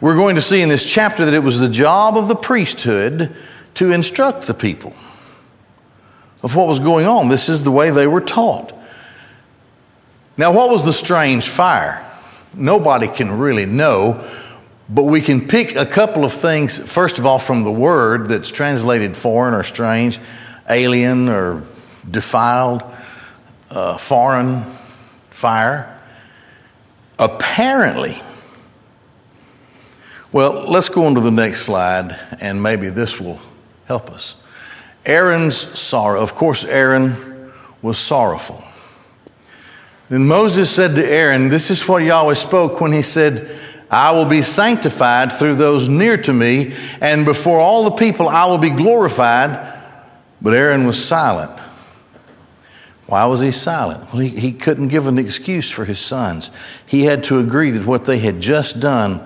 We're 0.00 0.16
going 0.16 0.36
to 0.36 0.42
see 0.42 0.60
in 0.60 0.68
this 0.68 0.90
chapter 0.90 1.24
that 1.24 1.34
it 1.34 1.42
was 1.42 1.58
the 1.58 1.68
job 1.68 2.16
of 2.16 2.28
the 2.28 2.36
priesthood 2.36 3.34
to 3.74 3.92
instruct 3.92 4.46
the 4.46 4.54
people 4.54 4.94
of 6.42 6.54
what 6.54 6.68
was 6.68 6.78
going 6.78 7.06
on. 7.06 7.28
This 7.28 7.48
is 7.48 7.62
the 7.62 7.70
way 7.70 7.90
they 7.90 8.06
were 8.06 8.20
taught. 8.20 8.72
Now, 10.36 10.52
what 10.52 10.70
was 10.70 10.84
the 10.84 10.92
strange 10.92 11.48
fire? 11.48 12.04
nobody 12.56 13.08
can 13.08 13.38
really 13.38 13.66
know, 13.66 14.26
but 14.88 15.04
we 15.04 15.20
can 15.20 15.46
pick 15.46 15.76
a 15.76 15.86
couple 15.86 16.24
of 16.24 16.32
things, 16.32 16.78
first 16.78 17.18
of 17.18 17.26
all, 17.26 17.38
from 17.38 17.64
the 17.64 17.72
word 17.72 18.28
that's 18.28 18.50
translated 18.50 19.16
foreign 19.16 19.54
or 19.54 19.62
strange, 19.62 20.18
alien 20.68 21.28
or 21.28 21.62
defiled, 22.10 22.82
uh, 23.70 23.96
foreign 23.96 24.64
fire. 25.30 25.90
Apparently, 27.18 28.20
well, 30.34 30.64
let's 30.68 30.88
go 30.88 31.06
on 31.06 31.14
to 31.14 31.20
the 31.20 31.30
next 31.30 31.62
slide, 31.62 32.18
and 32.40 32.60
maybe 32.60 32.88
this 32.88 33.20
will 33.20 33.38
help 33.86 34.10
us. 34.10 34.34
Aaron's 35.06 35.56
sorrow. 35.78 36.20
Of 36.20 36.34
course, 36.34 36.64
Aaron 36.64 37.52
was 37.82 37.98
sorrowful. 37.98 38.64
Then 40.08 40.26
Moses 40.26 40.68
said 40.68 40.96
to 40.96 41.06
Aaron, 41.06 41.50
This 41.50 41.70
is 41.70 41.86
what 41.86 42.02
Yahweh 42.02 42.34
spoke 42.34 42.80
when 42.80 42.90
he 42.90 43.00
said, 43.00 43.56
I 43.88 44.10
will 44.10 44.24
be 44.24 44.42
sanctified 44.42 45.32
through 45.32 45.54
those 45.54 45.88
near 45.88 46.16
to 46.16 46.32
me, 46.32 46.74
and 47.00 47.24
before 47.24 47.60
all 47.60 47.84
the 47.84 47.92
people 47.92 48.28
I 48.28 48.46
will 48.46 48.58
be 48.58 48.70
glorified. 48.70 49.72
But 50.42 50.52
Aaron 50.52 50.84
was 50.84 51.02
silent. 51.02 51.56
Why 53.06 53.24
was 53.26 53.40
he 53.40 53.52
silent? 53.52 54.12
Well, 54.12 54.20
he, 54.20 54.30
he 54.30 54.52
couldn't 54.52 54.88
give 54.88 55.06
an 55.06 55.16
excuse 55.16 55.70
for 55.70 55.84
his 55.84 56.00
sons. 56.00 56.50
He 56.84 57.04
had 57.04 57.22
to 57.24 57.38
agree 57.38 57.70
that 57.70 57.86
what 57.86 58.04
they 58.04 58.18
had 58.18 58.40
just 58.40 58.80
done 58.80 59.24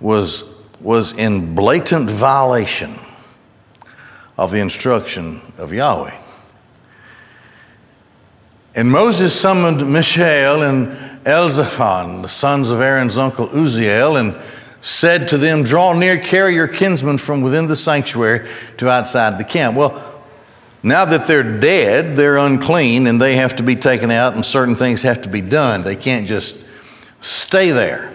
was, 0.00 0.44
was 0.80 1.12
in 1.16 1.54
blatant 1.54 2.10
violation 2.10 2.98
of 4.36 4.52
the 4.52 4.60
instruction 4.60 5.40
of 5.58 5.72
Yahweh. 5.72 6.16
And 8.74 8.90
Moses 8.90 9.38
summoned 9.38 9.92
Mishael 9.92 10.62
and 10.62 10.92
Elzaphan, 11.24 12.22
the 12.22 12.28
sons 12.28 12.70
of 12.70 12.80
Aaron's 12.80 13.18
uncle 13.18 13.48
Uzziel, 13.48 14.20
and 14.20 14.36
said 14.80 15.28
to 15.28 15.38
them, 15.38 15.64
Draw 15.64 15.94
near, 15.94 16.18
carry 16.18 16.54
your 16.54 16.68
kinsmen 16.68 17.18
from 17.18 17.42
within 17.42 17.66
the 17.66 17.74
sanctuary 17.74 18.48
to 18.76 18.88
outside 18.88 19.38
the 19.38 19.44
camp. 19.44 19.76
Well, 19.76 20.04
now 20.82 21.04
that 21.06 21.26
they're 21.26 21.58
dead, 21.58 22.16
they're 22.16 22.36
unclean 22.36 23.08
and 23.08 23.20
they 23.20 23.34
have 23.36 23.56
to 23.56 23.64
be 23.64 23.74
taken 23.74 24.12
out, 24.12 24.34
and 24.34 24.46
certain 24.46 24.76
things 24.76 25.02
have 25.02 25.22
to 25.22 25.28
be 25.28 25.40
done. 25.40 25.82
They 25.82 25.96
can't 25.96 26.26
just 26.26 26.64
stay 27.20 27.72
there. 27.72 28.12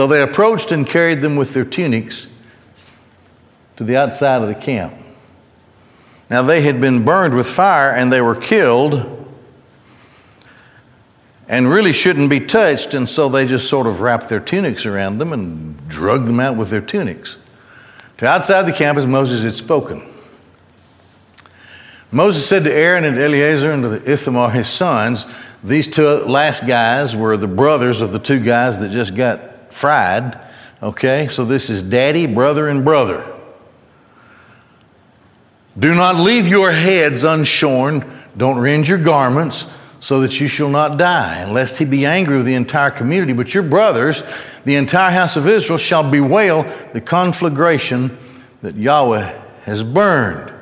So 0.00 0.06
they 0.06 0.22
approached 0.22 0.72
and 0.72 0.86
carried 0.86 1.20
them 1.20 1.36
with 1.36 1.52
their 1.52 1.66
tunics 1.66 2.26
to 3.76 3.84
the 3.84 3.98
outside 3.98 4.40
of 4.40 4.48
the 4.48 4.54
camp. 4.54 4.94
Now 6.30 6.40
they 6.40 6.62
had 6.62 6.80
been 6.80 7.04
burned 7.04 7.34
with 7.34 7.46
fire 7.46 7.92
and 7.94 8.10
they 8.10 8.22
were 8.22 8.34
killed 8.34 9.30
and 11.50 11.68
really 11.68 11.92
shouldn't 11.92 12.30
be 12.30 12.40
touched, 12.40 12.94
and 12.94 13.06
so 13.06 13.28
they 13.28 13.46
just 13.46 13.68
sort 13.68 13.86
of 13.86 14.00
wrapped 14.00 14.30
their 14.30 14.40
tunics 14.40 14.86
around 14.86 15.18
them 15.18 15.34
and 15.34 15.86
drug 15.86 16.24
them 16.24 16.40
out 16.40 16.56
with 16.56 16.70
their 16.70 16.80
tunics. 16.80 17.36
To 18.16 18.26
outside 18.26 18.62
the 18.62 18.72
camp 18.72 18.96
as 18.96 19.06
Moses 19.06 19.42
had 19.42 19.54
spoken. 19.54 20.10
Moses 22.10 22.48
said 22.48 22.64
to 22.64 22.72
Aaron 22.72 23.04
and 23.04 23.18
Eleazar 23.18 23.70
and 23.70 23.82
to 23.82 24.10
Ithamar, 24.10 24.50
his 24.50 24.66
sons, 24.66 25.26
these 25.62 25.86
two 25.86 26.06
last 26.06 26.66
guys 26.66 27.14
were 27.14 27.36
the 27.36 27.46
brothers 27.46 28.00
of 28.00 28.12
the 28.12 28.18
two 28.18 28.40
guys 28.40 28.78
that 28.78 28.92
just 28.92 29.14
got 29.14 29.50
fried. 29.70 30.38
Okay, 30.82 31.28
so 31.28 31.44
this 31.44 31.70
is 31.70 31.82
daddy, 31.82 32.26
brother, 32.26 32.68
and 32.68 32.84
brother. 32.84 33.26
Do 35.78 35.94
not 35.94 36.16
leave 36.16 36.48
your 36.48 36.72
heads 36.72 37.22
unshorn. 37.22 38.10
Don't 38.36 38.58
rend 38.58 38.88
your 38.88 38.98
garments 38.98 39.66
so 40.00 40.20
that 40.20 40.40
you 40.40 40.48
shall 40.48 40.70
not 40.70 40.96
die, 40.96 41.50
lest 41.50 41.76
he 41.78 41.84
be 41.84 42.06
angry 42.06 42.38
with 42.38 42.46
the 42.46 42.54
entire 42.54 42.90
community. 42.90 43.32
But 43.32 43.54
your 43.54 43.62
brothers, 43.62 44.22
the 44.64 44.76
entire 44.76 45.10
house 45.10 45.36
of 45.36 45.46
Israel, 45.46 45.78
shall 45.78 46.10
bewail 46.10 46.62
the 46.92 47.00
conflagration 47.00 48.18
that 48.62 48.74
Yahweh 48.74 49.38
has 49.62 49.84
burned. 49.84 50.52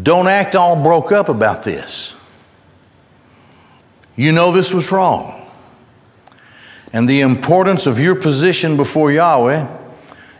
Don't 0.00 0.28
act 0.28 0.54
all 0.54 0.80
broke 0.80 1.10
up 1.10 1.28
about 1.28 1.64
this. 1.64 2.14
You 4.14 4.32
know 4.32 4.52
this 4.52 4.72
was 4.72 4.92
wrong. 4.92 5.47
And 6.92 7.08
the 7.08 7.20
importance 7.20 7.86
of 7.86 7.98
your 7.98 8.14
position 8.14 8.76
before 8.76 9.12
Yahweh 9.12 9.66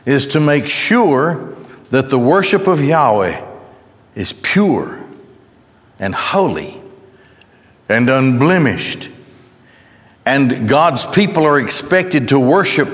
is 0.07 0.27
to 0.29 0.41
make 0.41 0.67
sure 0.67 1.57
that 1.91 2.11
the 2.11 2.19
worship 2.19 2.67
of 2.67 2.83
Yahweh 2.83 3.45
is 4.15 4.33
pure 4.33 5.05
and 5.99 6.15
holy 6.15 6.81
and 7.89 8.09
unblemished. 8.09 9.11
And 10.25 10.69
God's 10.69 11.07
people 11.07 11.45
are 11.47 11.59
expected 11.59 12.29
to 12.29 12.39
worship 12.39 12.89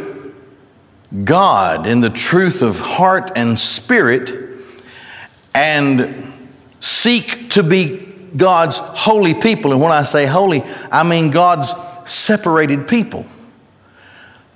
God 1.25 1.87
in 1.87 2.01
the 2.01 2.11
truth 2.11 2.63
of 2.63 2.81
heart 2.81 3.33
and 3.37 3.59
spirit 3.59 4.33
and 5.55 6.33
seek 6.81 7.51
to 7.51 7.63
be 7.63 7.99
God's 8.37 8.79
holy 8.79 9.35
people. 9.35 9.73
And 9.73 9.81
when 9.81 9.93
I 9.93 10.03
say 10.03 10.27
holy, 10.27 10.63
I 10.91 11.05
mean 11.05 11.31
God's 11.31 11.73
separated 12.05 12.89
people. 12.89 13.27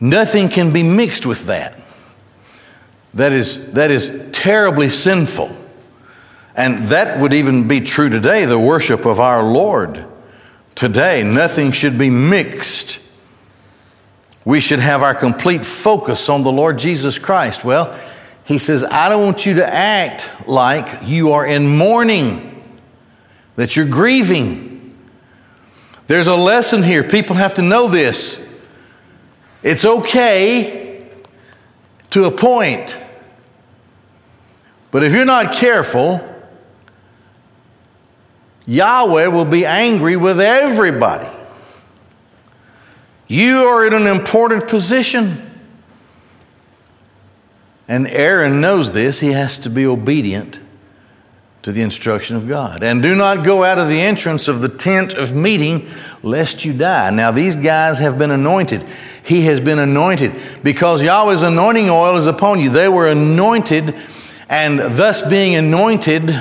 Nothing 0.01 0.49
can 0.49 0.73
be 0.73 0.83
mixed 0.83 1.27
with 1.27 1.47
that. 1.47 1.81
That 3.15 3.33
is, 3.33 3.73
that 3.73 3.91
is 3.91 4.13
terribly 4.33 4.89
sinful. 4.91 5.55
And 6.55 6.85
that 6.87 7.21
would 7.21 7.33
even 7.33 7.69
be 7.69 7.81
true 7.81 8.09
today, 8.09 8.45
the 8.45 8.59
worship 8.59 9.07
of 9.07 9.21
our 9.21 9.43
Lord. 9.43 10.07
Today, 10.75 11.23
nothing 11.23 11.73
should 11.73 11.99
be 11.99 12.11
mixed. 12.11 13.01
We 14.45 14.61
should 14.61 14.81
have 14.81 15.03
our 15.03 15.15
complete 15.15 15.67
focus 15.67 16.29
on 16.29 16.43
the 16.43 16.53
Lord 16.53 16.79
Jesus 16.79 17.19
Christ. 17.19 17.65
Well, 17.65 17.99
he 18.45 18.59
says, 18.59 18.83
I 18.83 19.09
don't 19.09 19.23
want 19.23 19.45
you 19.45 19.55
to 19.55 19.67
act 19.67 20.31
like 20.47 21.07
you 21.07 21.33
are 21.33 21.47
in 21.47 21.77
mourning, 21.77 22.63
that 23.57 23.77
you're 23.77 23.87
grieving. 23.87 24.97
There's 26.07 26.29
a 26.29 26.35
lesson 26.35 26.83
here. 26.83 27.05
People 27.05 27.37
have 27.37 27.55
to 27.55 27.63
know 27.63 27.89
this. 27.89 28.48
It's 29.63 29.85
okay 29.85 31.07
to 32.11 32.25
a 32.25 32.31
point. 32.31 32.99
But 34.91 35.03
if 35.03 35.13
you're 35.13 35.25
not 35.25 35.55
careful, 35.55 36.25
Yahweh 38.67 39.27
will 39.29 39.45
be 39.45 39.67
angry 39.67 40.17
with 40.17 40.41
everybody. 40.41 41.29
You 43.27 43.65
are 43.65 43.87
in 43.87 43.93
an 43.93 44.07
important 44.07 44.69
position. 44.69 45.45
And 47.87 48.07
Aaron 48.09 48.61
knows 48.61 48.93
this. 48.93 49.21
He 49.21 49.33
has 49.33 49.59
to 49.61 49.71
be 49.71 49.87
obedient 49.87 50.61
to 51.63 51.73
the 51.73 51.83
instruction 51.83 52.37
of 52.37 52.47
God. 52.47 52.83
And 52.83 53.03
do 53.03 53.15
not 53.15 53.45
go 53.45 53.65
out 53.65 53.79
of 53.79 53.89
the 53.89 54.01
entrance 54.01 54.49
of 54.49 54.61
the 54.61 54.69
tent 54.69 55.13
of 55.13 55.35
meeting, 55.35 55.89
lest 56.23 56.65
you 56.65 56.73
die. 56.73 57.11
Now, 57.11 57.31
these 57.31 57.57
guys 57.57 57.99
have 57.99 58.19
been 58.19 58.31
anointed. 58.31 58.87
He 59.29 59.43
has 59.43 59.61
been 59.61 59.79
anointed 59.79 60.35
because 60.63 61.03
Yahweh's 61.03 61.43
anointing 61.43 61.91
oil 61.91 62.17
is 62.17 62.25
upon 62.25 62.61
you. 62.61 62.71
They 62.71 62.89
were 62.89 63.07
anointed, 63.07 63.95
and 64.49 64.79
thus 64.79 65.21
being 65.21 65.55
anointed, 65.55 66.41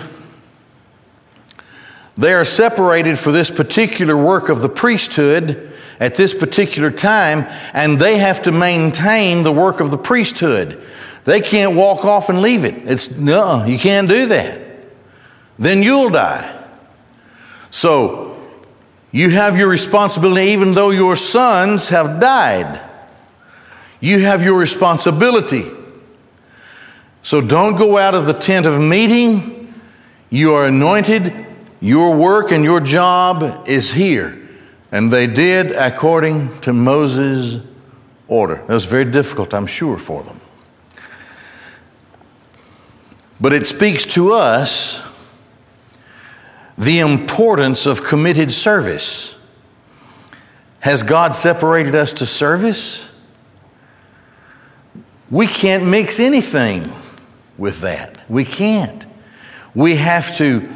they 2.16 2.32
are 2.32 2.46
separated 2.46 3.20
for 3.20 3.34
this 3.34 3.52
particular 3.52 4.16
work 4.16 4.48
of 4.48 4.62
the 4.62 4.70
priesthood 4.70 5.70
at 6.00 6.16
this 6.16 6.34
particular 6.34 6.90
time, 6.90 7.46
and 7.74 8.00
they 8.00 8.20
have 8.20 8.42
to 8.44 8.54
maintain 8.54 9.44
the 9.44 9.52
work 9.52 9.82
of 9.82 9.92
the 9.92 9.98
priesthood. 9.98 10.82
They 11.26 11.42
can't 11.42 11.76
walk 11.76 12.06
off 12.06 12.30
and 12.30 12.42
leave 12.42 12.64
it. 12.64 12.90
It's 12.90 13.18
no, 13.18 13.66
you 13.66 13.78
can't 13.78 14.08
do 14.08 14.28
that. 14.28 14.62
Then 15.60 15.84
you'll 15.84 16.12
die. 16.12 16.54
So 17.70 18.37
you 19.12 19.30
have 19.30 19.58
your 19.58 19.70
responsibility, 19.70 20.52
even 20.52 20.74
though 20.74 20.92
your 20.92 21.16
sons 21.16 21.90
have 21.90 22.20
died. 22.20 22.84
You 24.00 24.20
have 24.20 24.44
your 24.44 24.60
responsibility. 24.60 25.66
So 27.22 27.42
don't 27.42 27.76
go 27.76 27.98
out 27.98 28.16
of 28.16 28.26
the 28.26 28.34
tent 28.34 28.66
of 28.66 28.80
meeting. 28.80 29.74
You 30.30 30.54
are 30.54 30.66
anointed 30.66 31.46
your 31.80 32.16
work 32.16 32.52
and 32.52 32.64
your 32.64 32.80
job 32.80 33.68
is 33.68 33.92
here. 33.94 34.42
And 34.92 35.12
they 35.12 35.28
did 35.28 35.72
according 35.72 36.60
to 36.62 36.74
Moses' 36.74 37.64
order. 38.28 38.56
That 38.56 38.74
was 38.74 38.86
very 38.86 39.06
difficult, 39.06 39.54
I'm 39.54 39.68
sure, 39.68 39.98
for 39.98 40.24
them. 40.24 40.40
But 43.40 43.54
it 43.54 43.68
speaks 43.68 44.06
to 44.16 44.34
us 44.34 45.07
the 46.78 47.00
importance 47.00 47.86
of 47.86 48.04
committed 48.04 48.52
service. 48.52 49.34
Has 50.80 51.04
God 51.04 51.36
separated 51.36 51.96
us 51.96 52.14
to 52.14 52.26
service? 52.26 53.10
We 55.30 55.48
can't 55.48 55.86
mix 55.86 56.20
anything 56.20 56.92
with 57.58 57.82
that. 57.82 58.30
We 58.30 58.46
can't. 58.46 59.06
We 59.74 59.96
have 59.98 60.38
to 60.38 60.68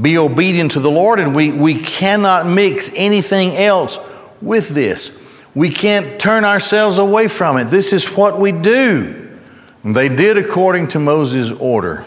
be 0.00 0.18
obedient 0.18 0.72
to 0.72 0.80
the 0.80 0.90
Lord, 0.90 1.20
and 1.20 1.34
we, 1.34 1.52
we 1.52 1.80
cannot 1.80 2.46
mix 2.46 2.90
anything 2.94 3.56
else 3.56 3.98
with 4.42 4.70
this. 4.70 5.18
We 5.54 5.70
can't 5.70 6.20
turn 6.20 6.44
ourselves 6.44 6.98
away 6.98 7.28
from 7.28 7.56
it. 7.56 7.64
This 7.64 7.92
is 7.92 8.06
what 8.08 8.38
we 8.38 8.52
do. 8.52 9.38
They 9.84 10.08
did 10.08 10.36
according 10.36 10.88
to 10.88 10.98
Moses' 10.98 11.52
order. 11.52 12.04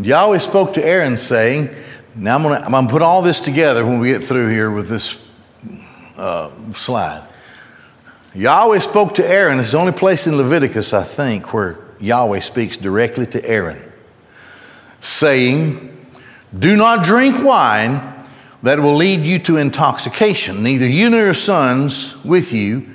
And 0.00 0.06
Yahweh 0.06 0.38
spoke 0.38 0.72
to 0.76 0.82
Aaron, 0.82 1.18
saying, 1.18 1.68
Now 2.14 2.36
I'm 2.36 2.42
going 2.42 2.86
to 2.86 2.90
put 2.90 3.02
all 3.02 3.20
this 3.20 3.38
together 3.38 3.84
when 3.84 3.98
we 4.00 4.08
get 4.08 4.24
through 4.24 4.48
here 4.48 4.70
with 4.70 4.88
this 4.88 5.18
uh, 6.16 6.50
slide. 6.72 7.22
Yahweh 8.34 8.78
spoke 8.78 9.16
to 9.16 9.28
Aaron. 9.28 9.60
It's 9.60 9.72
the 9.72 9.78
only 9.78 9.92
place 9.92 10.26
in 10.26 10.38
Leviticus, 10.38 10.94
I 10.94 11.04
think, 11.04 11.52
where 11.52 11.78
Yahweh 12.00 12.40
speaks 12.40 12.78
directly 12.78 13.26
to 13.26 13.44
Aaron 13.44 13.92
saying, 15.00 16.06
Do 16.58 16.76
not 16.76 17.04
drink 17.04 17.44
wine 17.44 18.24
that 18.62 18.78
will 18.78 18.96
lead 18.96 19.20
you 19.26 19.38
to 19.40 19.58
intoxication, 19.58 20.62
neither 20.62 20.88
you 20.88 21.10
nor 21.10 21.24
your 21.24 21.34
sons 21.34 22.16
with 22.24 22.54
you, 22.54 22.88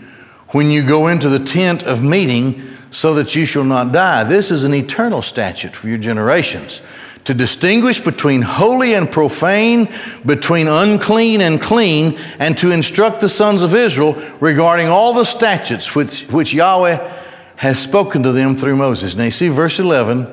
when 0.54 0.72
you 0.72 0.84
go 0.84 1.06
into 1.06 1.30
the 1.30 1.38
tent 1.38 1.84
of 1.84 2.02
meeting 2.02 2.75
so 2.96 3.16
that 3.16 3.36
you 3.36 3.44
shall 3.46 3.66
not 3.66 3.92
die. 3.92 4.24
This 4.24 4.52
is 4.52 4.64
an 4.64 4.74
eternal 4.74 5.22
statute 5.22 5.76
for 5.76 5.90
your 5.90 5.98
generations 5.98 6.82
to 7.26 7.34
distinguish 7.34 8.00
between 8.00 8.42
holy 8.42 8.94
and 8.94 9.12
profane, 9.12 9.94
between 10.26 10.70
unclean 10.70 11.42
and 11.42 11.62
clean, 11.62 12.18
and 12.40 12.58
to 12.58 12.72
instruct 12.72 13.20
the 13.20 13.28
sons 13.28 13.64
of 13.64 13.76
Israel 13.76 14.14
regarding 14.40 14.88
all 14.88 15.14
the 15.14 15.26
statutes 15.26 15.94
which, 15.94 16.22
which 16.28 16.54
Yahweh 16.54 17.12
has 17.58 17.78
spoken 17.80 18.24
to 18.24 18.32
them 18.32 18.56
through 18.56 18.78
Moses. 18.78 19.14
Now, 19.18 19.26
you 19.26 19.32
see, 19.32 19.50
verse 19.50 19.78
11, 19.78 20.28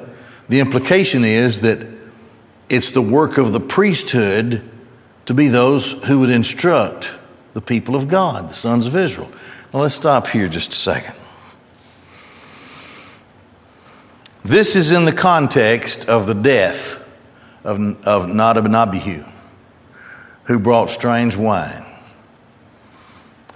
the 0.48 0.61
implication 0.61 1.25
is 1.25 1.62
that 1.62 1.85
it's 2.68 2.92
the 2.92 3.03
work 3.03 3.38
of 3.38 3.53
the 3.53 3.61
priesthood 3.61 4.62
to 5.27 5.35
be 5.35 5.48
those 5.48 5.92
who 6.05 6.20
would 6.20 6.31
instruct 6.31 7.12
the 7.55 7.61
people 7.61 7.96
of 7.96 8.07
God, 8.07 8.51
the 8.51 8.55
sons 8.55 8.87
of 8.87 8.94
Israel. 8.94 9.33
Now, 9.75 9.81
let's 9.81 9.96
stop 9.96 10.29
here 10.29 10.46
just 10.46 10.72
a 10.72 10.77
second. 10.77 11.16
This 14.44 14.74
is 14.74 14.90
in 14.90 15.05
the 15.05 15.12
context 15.12 16.09
of 16.09 16.26
the 16.26 16.35
death 16.35 17.00
of, 17.62 17.78
of 18.05 18.28
Nadab 18.28 18.66
and 18.66 18.74
Abihu, 18.74 19.24
who 20.44 20.59
brought 20.59 20.90
strange 20.90 21.37
wine, 21.37 21.85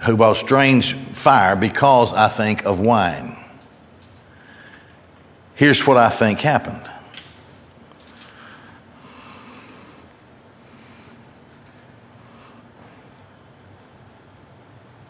who 0.05 0.15
brought 0.15 0.37
strange 0.37 0.93
fire 0.93 1.57
because, 1.57 2.13
I 2.13 2.29
think, 2.29 2.65
of 2.65 2.79
wine. 2.79 3.35
Here's 5.55 5.85
what 5.85 5.97
I 5.97 6.09
think 6.09 6.39
happened. 6.39 6.89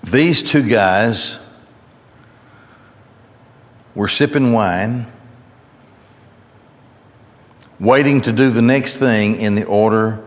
These 0.02 0.42
two 0.42 0.68
guys 0.68 1.38
were 3.94 4.08
sipping 4.08 4.54
wine 4.54 5.06
waiting 7.80 8.22
to 8.22 8.32
do 8.32 8.50
the 8.50 8.62
next 8.62 8.98
thing 8.98 9.40
in 9.40 9.56
the 9.56 9.66
order 9.66 10.24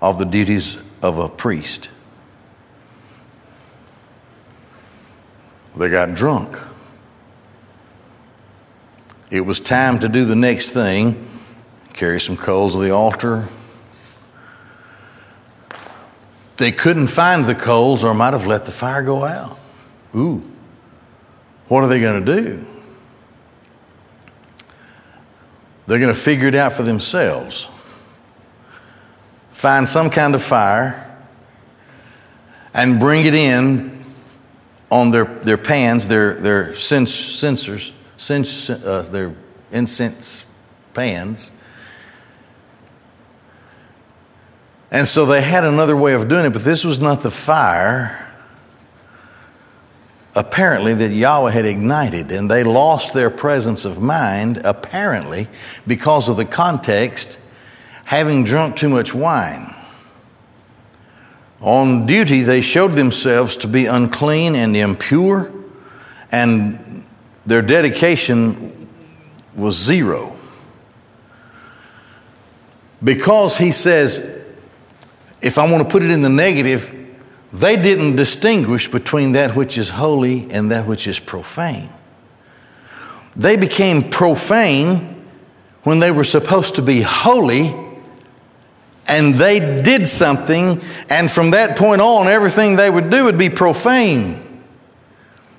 of 0.00 0.18
the 0.18 0.24
duties 0.24 0.76
of 1.00 1.18
a 1.18 1.28
priest. 1.28 1.90
They 5.76 5.88
got 5.88 6.14
drunk. 6.14 6.58
It 9.30 9.40
was 9.40 9.60
time 9.60 9.98
to 10.00 10.08
do 10.08 10.24
the 10.24 10.36
next 10.36 10.72
thing 10.72 11.28
carry 11.92 12.20
some 12.20 12.36
coals 12.36 12.74
of 12.74 12.80
the 12.80 12.90
altar. 12.90 13.48
They 16.56 16.72
couldn't 16.72 17.08
find 17.08 17.44
the 17.44 17.54
coals 17.54 18.04
or 18.04 18.14
might 18.14 18.32
have 18.32 18.46
let 18.46 18.64
the 18.64 18.72
fire 18.72 19.02
go 19.02 19.24
out. 19.24 19.58
Ooh, 20.14 20.42
what 21.68 21.82
are 21.82 21.88
they 21.88 22.00
going 22.00 22.24
to 22.24 22.42
do? 22.42 22.66
They're 25.86 25.98
going 25.98 26.14
to 26.14 26.20
figure 26.20 26.48
it 26.48 26.54
out 26.54 26.72
for 26.72 26.82
themselves. 26.82 27.68
Find 29.52 29.88
some 29.88 30.10
kind 30.10 30.34
of 30.34 30.42
fire 30.42 31.08
and 32.74 32.98
bring 32.98 33.24
it 33.24 33.34
in 33.34 34.04
on 34.90 35.10
their, 35.10 35.24
their 35.24 35.58
pans, 35.58 36.06
their, 36.06 36.34
their 36.34 36.74
censers, 36.74 37.92
cens, 38.18 38.84
uh, 38.84 39.02
their 39.02 39.34
incense 39.70 40.46
pans. 40.94 41.50
And 44.90 45.08
so 45.08 45.24
they 45.24 45.40
had 45.40 45.64
another 45.64 45.96
way 45.96 46.12
of 46.12 46.28
doing 46.28 46.44
it, 46.44 46.50
but 46.50 46.62
this 46.62 46.84
was 46.84 46.98
not 46.98 47.22
the 47.22 47.30
fire 47.30 48.31
apparently 50.34 50.94
that 50.94 51.10
Yahweh 51.10 51.50
had 51.50 51.66
ignited, 51.66 52.32
and 52.32 52.50
they 52.50 52.64
lost 52.64 53.12
their 53.12 53.30
presence 53.30 53.84
of 53.84 54.00
mind, 54.00 54.62
apparently, 54.64 55.48
because 55.86 56.28
of 56.28 56.36
the 56.36 56.44
context, 56.44 57.38
having 58.04 58.44
drunk 58.44 58.76
too 58.76 58.88
much 58.88 59.14
wine. 59.14 59.74
On 61.60 62.06
duty, 62.06 62.42
they 62.42 62.60
showed 62.60 62.92
themselves 62.92 63.56
to 63.58 63.68
be 63.68 63.86
unclean 63.86 64.56
and 64.56 64.76
impure, 64.76 65.52
and 66.30 67.04
their 67.46 67.62
dedication 67.62 68.88
was 69.54 69.76
zero. 69.76 70.36
Because 73.04 73.58
he 73.58 73.70
says, 73.70 74.18
if 75.40 75.58
I 75.58 75.70
want 75.70 75.84
to 75.84 75.88
put 75.88 76.02
it 76.02 76.10
in 76.10 76.22
the 76.22 76.28
negative, 76.28 77.01
they 77.52 77.76
didn't 77.76 78.16
distinguish 78.16 78.88
between 78.88 79.32
that 79.32 79.54
which 79.54 79.76
is 79.76 79.90
holy 79.90 80.50
and 80.50 80.70
that 80.70 80.86
which 80.86 81.06
is 81.06 81.18
profane. 81.18 81.90
They 83.36 83.56
became 83.56 84.10
profane 84.10 85.26
when 85.82 85.98
they 85.98 86.10
were 86.10 86.24
supposed 86.24 86.76
to 86.76 86.82
be 86.82 87.02
holy, 87.02 87.74
and 89.06 89.34
they 89.34 89.82
did 89.82 90.08
something, 90.08 90.80
and 91.10 91.30
from 91.30 91.50
that 91.50 91.76
point 91.76 92.00
on, 92.00 92.28
everything 92.28 92.76
they 92.76 92.88
would 92.88 93.10
do 93.10 93.24
would 93.24 93.36
be 93.36 93.50
profane. 93.50 94.62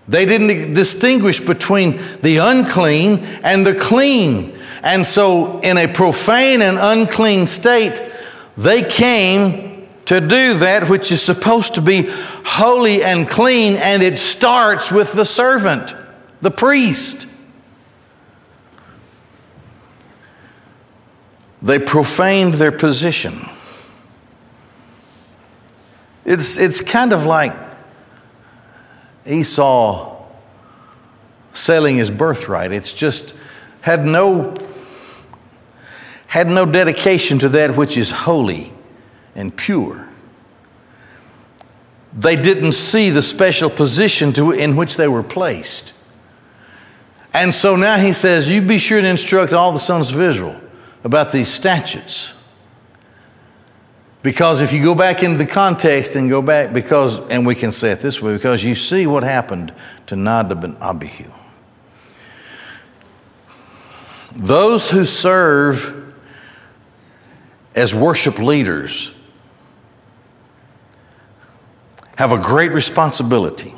They 0.08 0.26
didn't 0.26 0.74
distinguish 0.74 1.40
between 1.40 2.02
the 2.22 2.38
unclean 2.38 3.20
and 3.44 3.66
the 3.66 3.76
clean. 3.76 4.58
And 4.82 5.06
so, 5.06 5.60
in 5.60 5.78
a 5.78 5.88
profane 5.88 6.62
and 6.62 6.78
unclean 6.80 7.48
state, 7.48 8.02
they 8.58 8.82
came 8.82 9.73
to 10.06 10.20
do 10.20 10.56
that 10.56 10.90
which 10.90 11.12
is 11.12 11.22
supposed 11.22 11.76
to 11.76 11.82
be 11.82 12.10
holy 12.46 13.04
and 13.04 13.30
clean, 13.30 13.76
and 13.78 14.04
it 14.04 14.20
starts 14.20 14.92
with 14.92 15.14
the 15.14 15.26
servant, 15.26 15.96
the 16.42 16.52
priest. 16.52 17.28
They 21.62 21.80
profaned 21.80 22.56
their 22.56 22.74
position. 22.74 23.50
It's, 26.26 26.58
it's 26.58 26.82
kind 26.82 27.14
of 27.14 27.26
like 27.26 27.54
Esau 29.26 30.26
selling 31.54 31.96
his 31.96 32.12
birthright. 32.12 32.74
It's 32.74 32.92
just 32.92 33.36
had 33.80 34.06
no, 34.06 34.54
had 36.28 36.48
no 36.48 36.66
dedication 36.66 37.40
to 37.40 37.50
that 37.50 37.78
which 37.78 37.96
is 37.96 38.12
holy 38.12 38.73
and 39.36 39.56
pure. 39.56 40.08
They 42.16 42.36
didn't 42.36 42.74
see 42.74 43.10
the 43.10 43.24
special 43.24 43.70
position 43.70 44.34
to, 44.34 44.52
in 44.52 44.76
which 44.76 44.98
they 44.98 45.08
were 45.08 45.24
placed. 45.24 45.94
And 47.34 47.54
so 47.54 47.76
now 47.76 47.98
he 47.98 48.14
says, 48.14 48.52
You 48.52 48.62
be 48.62 48.78
sure 48.78 49.02
to 49.02 49.08
instruct 49.08 49.54
all 49.54 49.72
the 49.72 49.80
sons 49.80 50.14
of 50.14 50.22
Israel 50.22 50.60
about 51.04 51.32
these 51.32 51.48
statutes. 51.48 52.34
Because 54.22 54.62
if 54.62 54.72
you 54.72 54.82
go 54.82 54.96
back 54.96 55.22
into 55.22 55.38
the 55.38 55.46
context 55.46 56.16
and 56.16 56.30
go 56.30 56.42
back, 56.42 56.72
because, 56.72 57.20
and 57.28 57.46
we 57.46 57.56
can 57.56 57.74
say 57.74 57.92
it 57.92 58.00
this 58.00 58.22
way, 58.22 58.34
because 58.34 58.64
you 58.64 58.74
see 58.74 59.06
what 59.06 59.24
happened 59.24 59.74
to 60.08 60.16
Nadab 60.16 60.64
and 60.64 60.78
Abihu. 60.78 61.30
Those 64.34 64.90
who 64.90 65.04
serve 65.04 66.16
as 67.76 67.94
worship 67.94 68.40
leaders 68.40 69.14
have 72.24 72.32
a 72.32 72.42
great 72.42 72.72
responsibility. 72.72 73.72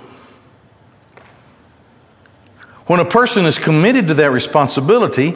When 2.85 2.99
a 2.99 3.05
person 3.05 3.47
is 3.47 3.57
committed 3.57 4.07
to 4.09 4.13
that 4.13 4.29
responsibility, 4.29 5.35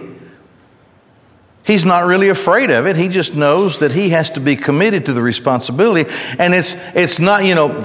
he's 1.65 1.85
not 1.85 2.05
really 2.05 2.29
afraid 2.29 2.69
of 2.69 2.85
it. 2.85 2.95
He 2.95 3.07
just 3.07 3.33
knows 3.33 3.79
that 3.79 3.93
he 3.93 4.09
has 4.09 4.29
to 4.31 4.39
be 4.39 4.55
committed 4.55 5.07
to 5.07 5.13
the 5.13 5.23
responsibility. 5.23 6.07
And 6.37 6.53
it's, 6.53 6.75
it's 6.93 7.17
not, 7.17 7.45
you 7.45 7.55
know, 7.55 7.79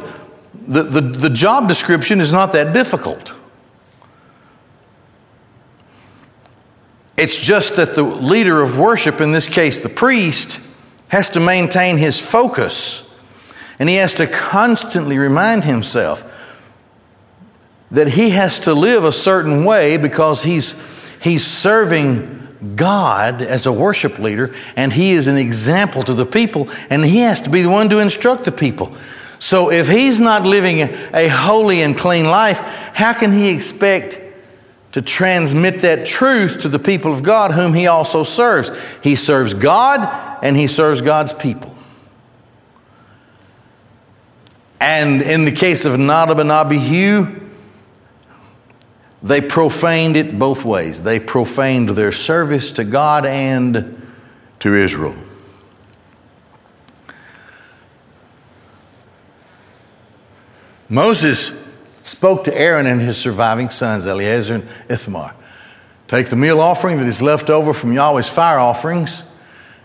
the, 0.67 0.83
the, 0.83 1.01
the 1.01 1.31
job 1.31 1.69
description 1.69 2.21
is 2.21 2.31
not 2.31 2.53
that 2.53 2.75
difficult. 2.75 3.35
It's 7.17 7.39
just 7.39 7.77
that 7.77 7.95
the 7.95 8.03
leader 8.03 8.61
of 8.61 8.79
worship, 8.79 9.23
in 9.23 9.33
this 9.33 9.49
case 9.49 9.79
the 9.79 9.89
priest, 9.89 10.61
has 11.09 11.31
to 11.31 11.41
maintain 11.41 11.97
his 11.97 12.21
focus 12.21 13.11
and 13.79 13.89
he 13.89 13.97
has 13.97 14.15
to 14.15 14.27
constantly 14.27 15.19
remind 15.19 15.65
himself 15.65 16.25
that 17.91 18.09
he 18.09 18.31
has 18.31 18.61
to 18.61 18.75
live 18.75 19.05
a 19.05 19.13
certain 19.13 19.65
way 19.65 19.97
because 19.97 20.43
he's, 20.43 20.81
he's 21.21 21.47
serving 21.47 22.75
God 22.77 23.43
as 23.43 23.67
a 23.67 23.73
worship 23.73 24.19
leader 24.19 24.55
and 24.77 24.93
he 24.93 25.13
is 25.13 25.27
an 25.27 25.37
example 25.37 26.03
to 26.03 26.15
the 26.15 26.27
people 26.27 26.69
and 26.91 27.05
he 27.05 27.19
has 27.19 27.43
to 27.43 27.51
be 27.51 27.63
the 27.63 27.69
one 27.69 27.89
to 27.91 27.99
instruct 27.99 28.45
the 28.45 28.53
people. 28.53 28.97
So 29.39 29.71
if 29.71 29.89
he's 29.89 30.21
not 30.21 30.45
living 30.45 30.81
a 30.81 31.29
holy 31.29 31.83
and 31.83 31.97
clean 31.97 32.25
life, 32.25 32.61
how 32.95 33.13
can 33.13 33.33
he 33.33 33.51
expect 33.51 34.21
to 34.93 35.03
transmit 35.03 35.81
that 35.81 36.07
truth 36.07 36.63
to 36.63 36.69
the 36.69 36.79
people 36.79 37.13
of 37.13 37.23
God 37.23 37.51
whom 37.51 37.75
he 37.75 37.87
also 37.87 38.23
serves? 38.23 38.71
He 39.03 39.17
serves 39.17 39.53
God 39.53 40.39
and 40.43 40.57
he 40.57 40.67
serves 40.67 41.01
God's 41.01 41.33
people. 41.33 41.74
And 44.85 45.23
in 45.23 45.47
the 45.47 45.51
case 45.51 45.87
of 45.87 45.99
Nadab 45.99 46.41
and 46.41 46.53
Abihu, 46.53 47.41
they 49.23 49.41
profaned 49.41 50.15
it 50.15 50.39
both 50.39 50.63
ways. 50.63 51.03
They 51.03 51.19
profaned 51.19 51.89
their 51.89 52.13
service 52.13 52.71
to 52.73 52.85
God 52.85 53.25
and 53.25 54.07
to 54.59 54.75
Israel. 54.75 55.15
Moses 60.91 61.51
spoke 62.05 62.45
to 62.45 62.55
Aaron 62.55 62.85
and 62.85 63.01
his 63.01 63.17
surviving 63.17 63.71
sons, 63.71 64.07
Eleazar 64.07 64.57
and 64.57 64.69
Ithamar. 64.91 65.35
Take 66.09 66.29
the 66.29 66.37
meal 66.37 66.61
offering 66.61 66.99
that 66.99 67.07
is 67.07 67.23
left 67.23 67.49
over 67.49 67.73
from 67.73 67.95
Yahweh's 67.95 68.29
fire 68.29 68.59
offerings, 68.59 69.23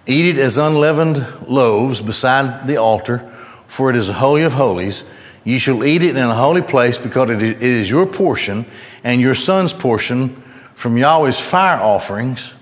eat 0.05 0.25
it 0.25 0.37
as 0.37 0.57
unleavened 0.57 1.25
loaves 1.47 2.01
beside 2.01 2.67
the 2.67 2.75
altar, 2.75 3.33
for 3.69 3.89
it 3.91 3.95
is 3.95 4.09
a 4.09 4.13
holy 4.13 4.41
of 4.41 4.53
holies. 4.53 5.03
You 5.45 5.59
shall 5.59 5.85
eat 5.85 6.01
it 6.01 6.09
in 6.09 6.17
a 6.17 6.33
holy 6.33 6.63
place 6.63 6.97
because 6.97 7.29
it 7.29 7.63
is 7.63 7.89
your 7.89 8.05
portion 8.05 8.65
and 9.03 9.21
your 9.21 9.35
son's 9.35 9.71
portion 9.71 10.43
from 10.73 10.97
Yahweh's 10.97 11.39
fire 11.39 11.79
offerings, 11.79 12.55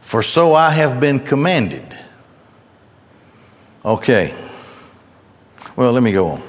for 0.00 0.22
so 0.22 0.54
I 0.54 0.70
have 0.70 0.98
been 0.98 1.20
commanded. 1.20 1.96
Okay. 3.84 4.34
Well, 5.76 5.92
let 5.92 6.02
me 6.02 6.12
go 6.12 6.28
on. 6.28 6.42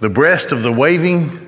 The 0.00 0.10
breast 0.10 0.50
of 0.50 0.62
the 0.62 0.72
waving 0.72 1.46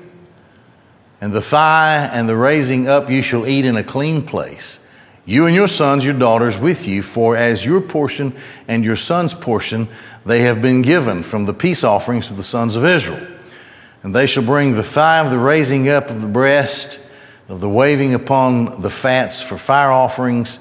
and 1.21 1.33
the 1.33 1.41
thigh 1.41 2.09
and 2.13 2.29
the 2.29 2.37
raising 2.37 2.87
up 2.87 3.09
you 3.09 3.23
shall 3.23 3.47
eat 3.47 3.65
in 3.65 3.77
a 3.77 3.83
clean 3.83 4.21
place. 4.21 4.79
You 5.25 5.45
and 5.45 5.55
your 5.55 5.67
sons, 5.67 6.03
your 6.03 6.17
daughters 6.17 6.57
with 6.57 6.87
you, 6.87 7.03
for 7.03 7.35
as 7.35 7.65
your 7.65 7.79
portion 7.79 8.33
and 8.67 8.83
your 8.83 8.95
son's 8.95 9.33
portion, 9.33 9.87
they 10.25 10.41
have 10.41 10.61
been 10.61 10.81
given 10.81 11.23
from 11.23 11.45
the 11.45 11.53
peace 11.53 11.83
offerings 11.83 12.31
of 12.31 12.37
the 12.37 12.43
sons 12.43 12.75
of 12.75 12.85
Israel. 12.85 13.25
And 14.03 14.15
they 14.15 14.25
shall 14.25 14.43
bring 14.43 14.73
the 14.73 14.83
thigh 14.83 15.19
of 15.19 15.29
the 15.29 15.37
raising 15.37 15.87
up 15.89 16.09
of 16.09 16.21
the 16.21 16.27
breast, 16.27 16.99
of 17.49 17.59
the 17.59 17.69
waving 17.69 18.13
upon 18.13 18.81
the 18.81 18.89
fats 18.89 19.41
for 19.41 19.57
fire 19.57 19.91
offerings. 19.91 20.59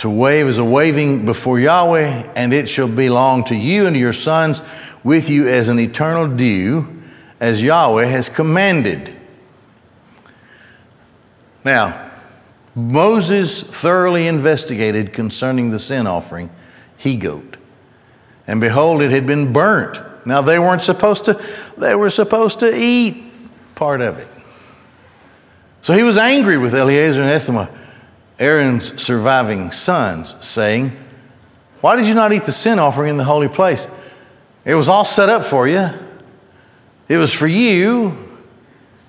To 0.00 0.10
wave 0.10 0.46
as 0.46 0.58
a 0.58 0.64
waving 0.64 1.24
before 1.24 1.58
Yahweh, 1.58 2.32
and 2.36 2.52
it 2.52 2.68
shall 2.68 2.88
belong 2.88 3.44
to 3.44 3.56
you 3.56 3.86
and 3.86 3.94
to 3.94 4.00
your 4.00 4.12
sons 4.12 4.60
with 5.02 5.30
you 5.30 5.48
as 5.48 5.70
an 5.70 5.78
eternal 5.78 6.28
due 6.28 7.02
as 7.40 7.62
Yahweh 7.62 8.04
has 8.04 8.28
commanded. 8.28 9.18
Now, 11.64 12.05
Moses 12.76 13.62
thoroughly 13.62 14.26
investigated 14.26 15.14
concerning 15.14 15.70
the 15.70 15.78
sin 15.78 16.06
offering, 16.06 16.50
he 16.98 17.16
goat. 17.16 17.56
And 18.46 18.60
behold, 18.60 19.00
it 19.00 19.10
had 19.10 19.26
been 19.26 19.52
burnt. 19.52 19.98
Now 20.26 20.42
they 20.42 20.58
weren't 20.58 20.82
supposed 20.82 21.24
to, 21.24 21.42
they 21.78 21.94
were 21.94 22.10
supposed 22.10 22.60
to 22.60 22.76
eat 22.76 23.24
part 23.74 24.02
of 24.02 24.18
it. 24.18 24.28
So 25.80 25.94
he 25.94 26.02
was 26.02 26.18
angry 26.18 26.58
with 26.58 26.74
Eleazar 26.74 27.22
and 27.22 27.30
Ithamar, 27.30 27.70
Aaron's 28.38 29.00
surviving 29.02 29.70
sons, 29.70 30.36
saying, 30.44 30.92
Why 31.80 31.96
did 31.96 32.06
you 32.06 32.14
not 32.14 32.32
eat 32.32 32.42
the 32.42 32.52
sin 32.52 32.78
offering 32.78 33.08
in 33.08 33.16
the 33.16 33.24
holy 33.24 33.48
place? 33.48 33.86
It 34.66 34.74
was 34.74 34.88
all 34.88 35.04
set 35.04 35.28
up 35.30 35.46
for 35.46 35.66
you. 35.66 35.88
It 37.08 37.16
was 37.16 37.32
for 37.32 37.46
you, 37.46 38.18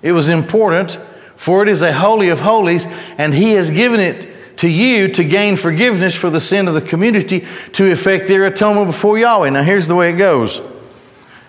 it 0.04 0.12
was 0.12 0.30
important, 0.30 1.00
for 1.38 1.64
it 1.64 1.70
is 1.70 1.82
a 1.82 1.94
holy 1.94 2.30
of 2.30 2.42
holies, 2.42 2.86
and 3.18 3.34
He 3.34 3.54
has 3.54 3.70
given 3.70 4.02
it 4.02 4.58
to 4.58 4.70
you 4.70 5.08
to 5.14 5.24
gain 5.24 5.56
forgiveness 5.56 6.16
for 6.16 6.30
the 6.30 6.42
sin 6.42 6.68
of 6.68 6.74
the 6.74 6.82
community 6.82 7.46
to 7.74 7.92
effect 7.92 8.28
their 8.28 8.46
atonement 8.46 8.88
before 8.88 9.18
Yahweh. 9.18 9.52
Now, 9.52 9.64
here's 9.64 9.88
the 9.88 9.96
way 9.96 10.12
it 10.12 10.18
goes. 10.18 10.62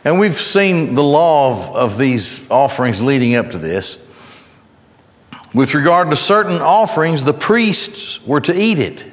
And 0.04 0.20
we've 0.20 0.40
seen 0.40 0.94
the 0.94 1.02
law 1.02 1.50
of, 1.50 1.76
of 1.76 1.98
these 1.98 2.48
offerings 2.50 3.02
leading 3.02 3.34
up 3.34 3.50
to 3.50 3.58
this. 3.58 4.04
With 5.54 5.74
regard 5.74 6.10
to 6.10 6.16
certain 6.16 6.60
offerings, 6.60 7.22
the 7.22 7.34
priests 7.34 8.24
were 8.26 8.40
to 8.42 8.58
eat 8.58 8.78
it 8.78 9.04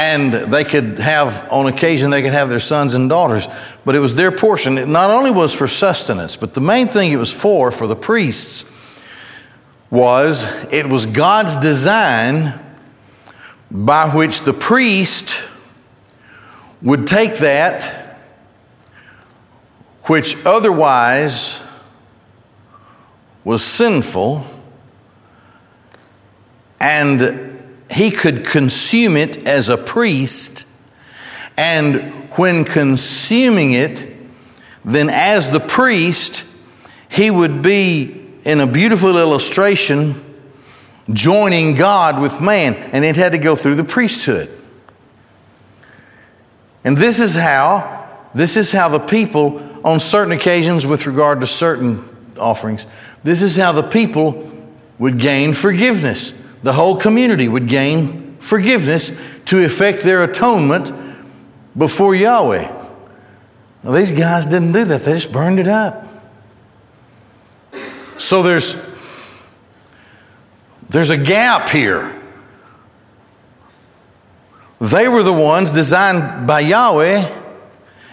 and 0.00 0.32
they 0.32 0.64
could 0.64 0.98
have, 0.98 1.46
on 1.52 1.66
occasion, 1.66 2.08
they 2.08 2.22
could 2.22 2.32
have 2.32 2.48
their 2.48 2.58
sons 2.58 2.94
and 2.94 3.10
daughters, 3.10 3.46
but 3.84 3.94
it 3.94 3.98
was 3.98 4.14
their 4.14 4.32
portion. 4.32 4.78
It 4.78 4.88
not 4.88 5.10
only 5.10 5.30
was 5.30 5.52
for 5.52 5.68
sustenance, 5.68 6.36
but 6.36 6.54
the 6.54 6.62
main 6.62 6.88
thing 6.88 7.12
it 7.12 7.16
was 7.16 7.30
for, 7.30 7.70
for 7.70 7.86
the 7.86 7.94
priests, 7.94 8.64
was 9.90 10.44
it 10.72 10.86
was 10.86 11.04
God's 11.04 11.54
design 11.56 12.58
by 13.70 14.08
which 14.08 14.40
the 14.40 14.54
priest 14.54 15.42
would 16.80 17.06
take 17.06 17.34
that 17.34 18.16
which 20.04 20.34
otherwise 20.46 21.62
was 23.44 23.62
sinful 23.62 24.46
and 26.80 27.49
he 27.90 28.10
could 28.10 28.44
consume 28.44 29.16
it 29.16 29.48
as 29.48 29.68
a 29.68 29.76
priest, 29.76 30.66
and 31.56 32.00
when 32.36 32.64
consuming 32.64 33.72
it, 33.72 34.06
then 34.84 35.10
as 35.10 35.50
the 35.50 35.60
priest, 35.60 36.44
he 37.08 37.30
would 37.30 37.62
be 37.62 38.28
in 38.44 38.60
a 38.60 38.66
beautiful 38.66 39.18
illustration 39.18 40.24
joining 41.12 41.74
God 41.74 42.20
with 42.20 42.40
man, 42.40 42.74
and 42.74 43.04
it 43.04 43.16
had 43.16 43.32
to 43.32 43.38
go 43.38 43.56
through 43.56 43.74
the 43.74 43.84
priesthood. 43.84 44.48
And 46.84 46.96
this 46.96 47.20
is 47.20 47.34
how 47.34 47.98
this 48.32 48.56
is 48.56 48.70
how 48.70 48.88
the 48.88 49.00
people 49.00 49.60
on 49.84 49.98
certain 49.98 50.32
occasions 50.32 50.86
with 50.86 51.06
regard 51.06 51.40
to 51.40 51.46
certain 51.46 52.08
offerings, 52.38 52.86
this 53.24 53.42
is 53.42 53.56
how 53.56 53.72
the 53.72 53.82
people 53.82 54.48
would 54.98 55.18
gain 55.18 55.52
forgiveness 55.52 56.32
the 56.62 56.72
whole 56.72 56.96
community 56.96 57.48
would 57.48 57.68
gain 57.68 58.36
forgiveness 58.38 59.12
to 59.46 59.64
effect 59.64 60.02
their 60.02 60.22
atonement 60.24 60.92
before 61.76 62.14
Yahweh. 62.14 62.76
Now, 63.82 63.90
these 63.92 64.10
guys 64.10 64.44
didn't 64.44 64.72
do 64.72 64.84
that, 64.84 65.02
they 65.02 65.12
just 65.12 65.32
burned 65.32 65.58
it 65.58 65.68
up. 65.68 66.06
So 68.18 68.42
there's, 68.42 68.76
there's 70.88 71.10
a 71.10 71.16
gap 71.16 71.70
here. 71.70 72.20
They 74.80 75.08
were 75.08 75.22
the 75.22 75.32
ones 75.32 75.70
designed 75.70 76.46
by 76.46 76.60
Yahweh, 76.60 77.38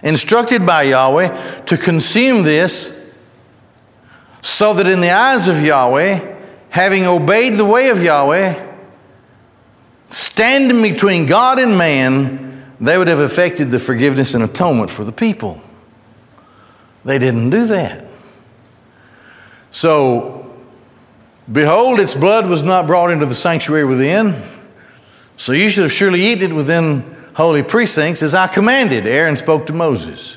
instructed 0.03 0.65
by 0.65 0.83
Yahweh 0.83 1.61
to 1.63 1.77
consume 1.77 2.43
this 2.43 2.93
so 4.41 4.73
that 4.73 4.87
in 4.87 5.01
the 5.01 5.11
eyes 5.11 5.47
of 5.47 5.61
Yahweh, 5.61 6.36
having 6.77 7.07
obeyed 7.07 7.55
the 7.55 7.65
way 7.65 7.89
of 7.89 8.03
Yahweh, 8.03 8.53
standing 10.11 10.83
between 10.83 11.25
God 11.25 11.57
and 11.57 11.75
man, 11.75 12.71
they 12.79 12.99
would 12.99 13.07
have 13.07 13.19
effected 13.19 13.71
the 13.71 13.79
forgiveness 13.79 14.35
and 14.35 14.43
atonement 14.43 14.91
for 14.91 15.03
the 15.03 15.11
people. 15.11 15.59
They 17.03 17.17
didn't 17.17 17.49
do 17.49 17.65
that. 17.65 18.05
So, 19.71 20.55
behold, 21.51 21.99
its 21.99 22.13
blood 22.13 22.47
was 22.47 22.61
not 22.61 22.85
brought 22.85 23.09
into 23.09 23.25
the 23.25 23.33
sanctuary 23.33 23.83
within. 23.83 24.39
So 25.35 25.53
you 25.53 25.71
should 25.71 25.81
have 25.81 25.91
surely 25.91 26.27
eaten 26.27 26.51
it 26.51 26.53
within 26.53 27.01
holy 27.33 27.63
precincts 27.63 28.21
as 28.21 28.35
I 28.35 28.45
commanded. 28.45 29.07
Aaron 29.07 29.35
spoke 29.35 29.65
to 29.65 29.73
Moses. 29.73 30.35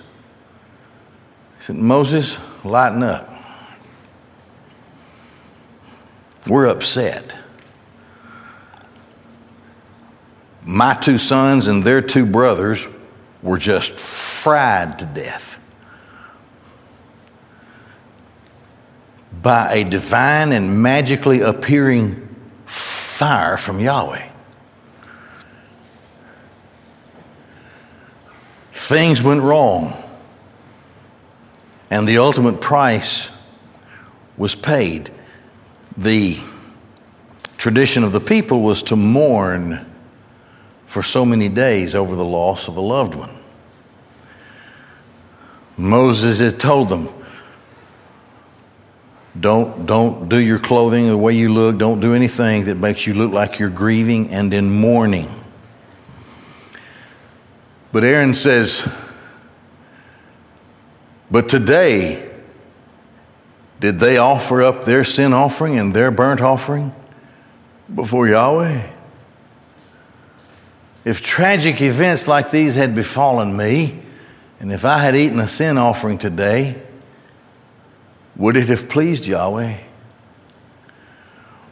He 1.59 1.64
said, 1.64 1.76
Moses, 1.76 2.38
lighten 2.64 3.03
up. 3.03 3.30
We're 6.46 6.66
upset. 6.66 7.37
My 10.62 10.94
two 10.94 11.18
sons 11.18 11.68
and 11.68 11.83
their 11.83 12.00
two 12.03 12.26
brothers 12.26 12.87
were 13.42 13.59
just 13.59 13.92
fried 13.92 14.98
to 14.98 15.07
death 15.07 15.59
by 19.42 19.72
a 19.72 19.85
divine 19.85 20.53
and 20.53 20.83
magically 20.83 21.40
appearing 21.40 22.29
fire 22.66 23.57
from 23.57 23.81
Yahweh. 23.81 24.29
Things 28.72 29.22
went 29.22 29.40
wrong, 29.42 30.03
and 31.90 32.09
the 32.09 32.18
ultimate 32.18 32.61
price 32.61 33.31
was 34.37 34.55
paid 34.55 35.11
the 36.00 36.40
tradition 37.58 38.04
of 38.04 38.12
the 38.12 38.20
people 38.20 38.62
was 38.62 38.82
to 38.84 38.96
mourn 38.96 39.84
for 40.86 41.02
so 41.02 41.26
many 41.26 41.48
days 41.48 41.94
over 41.94 42.16
the 42.16 42.24
loss 42.24 42.68
of 42.68 42.76
a 42.78 42.80
loved 42.80 43.14
one. 43.14 43.36
Moses 45.76 46.38
had 46.38 46.58
told 46.58 46.88
them, 46.88 47.10
don't, 49.38 49.84
don't 49.84 50.28
do 50.30 50.38
your 50.38 50.58
clothing 50.58 51.06
the 51.06 51.18
way 51.18 51.34
you 51.34 51.52
look. 51.52 51.76
Don't 51.76 52.00
do 52.00 52.14
anything 52.14 52.64
that 52.64 52.76
makes 52.76 53.06
you 53.06 53.12
look 53.12 53.32
like 53.32 53.58
you're 53.58 53.68
grieving 53.68 54.30
and 54.30 54.52
in 54.54 54.70
mourning. 54.70 55.28
But 57.92 58.04
Aaron 58.04 58.32
says, 58.32 58.90
But 61.30 61.48
today, 61.48 62.30
did 63.81 63.99
they 63.99 64.19
offer 64.19 64.62
up 64.62 64.85
their 64.85 65.05
sin 65.05 65.33
offering 65.33 65.79
and 65.79 65.93
their 65.95 66.11
burnt 66.11 66.40
offering 66.40 66.95
before 67.93 68.29
Yahweh? 68.29 68.87
If 71.05 71.23
tragic 71.23 71.81
events 71.81 72.29
like 72.29 72.51
these 72.51 72.75
had 72.75 72.95
befallen 72.95 73.57
me, 73.57 74.03
and 74.61 74.71
if 74.71 74.85
I 74.85 74.99
had 74.99 75.16
eaten 75.16 75.40
a 75.40 75.49
sin 75.49 75.79
offering 75.79 76.19
today, 76.19 76.81
would 78.37 78.57
it 78.57 78.69
have 78.69 78.88
pleased 78.88 79.27
Yahweh? 79.27 79.79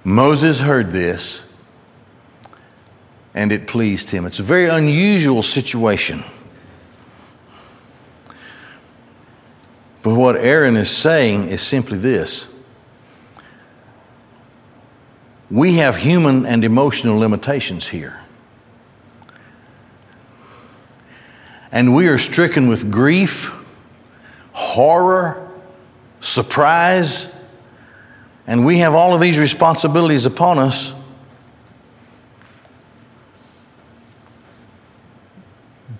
Moses 0.02 0.60
heard 0.60 0.90
this 0.90 1.44
and 3.34 3.52
it 3.52 3.66
pleased 3.66 4.10
him. 4.10 4.24
It's 4.24 4.38
a 4.38 4.42
very 4.42 4.68
unusual 4.68 5.42
situation. 5.42 6.24
But 10.02 10.14
what 10.14 10.36
Aaron 10.36 10.76
is 10.76 10.90
saying 10.90 11.48
is 11.48 11.60
simply 11.60 11.98
this 11.98 12.48
we 15.50 15.76
have 15.76 15.96
human 15.96 16.44
and 16.44 16.62
emotional 16.62 17.18
limitations 17.18 17.88
here. 17.88 18.20
And 21.72 21.94
we 21.94 22.08
are 22.08 22.18
stricken 22.18 22.68
with 22.68 22.90
grief, 22.90 23.52
horror, 24.52 25.50
surprise, 26.20 27.34
and 28.46 28.64
we 28.64 28.78
have 28.78 28.94
all 28.94 29.14
of 29.14 29.20
these 29.20 29.38
responsibilities 29.38 30.26
upon 30.26 30.58
us. 30.58 30.92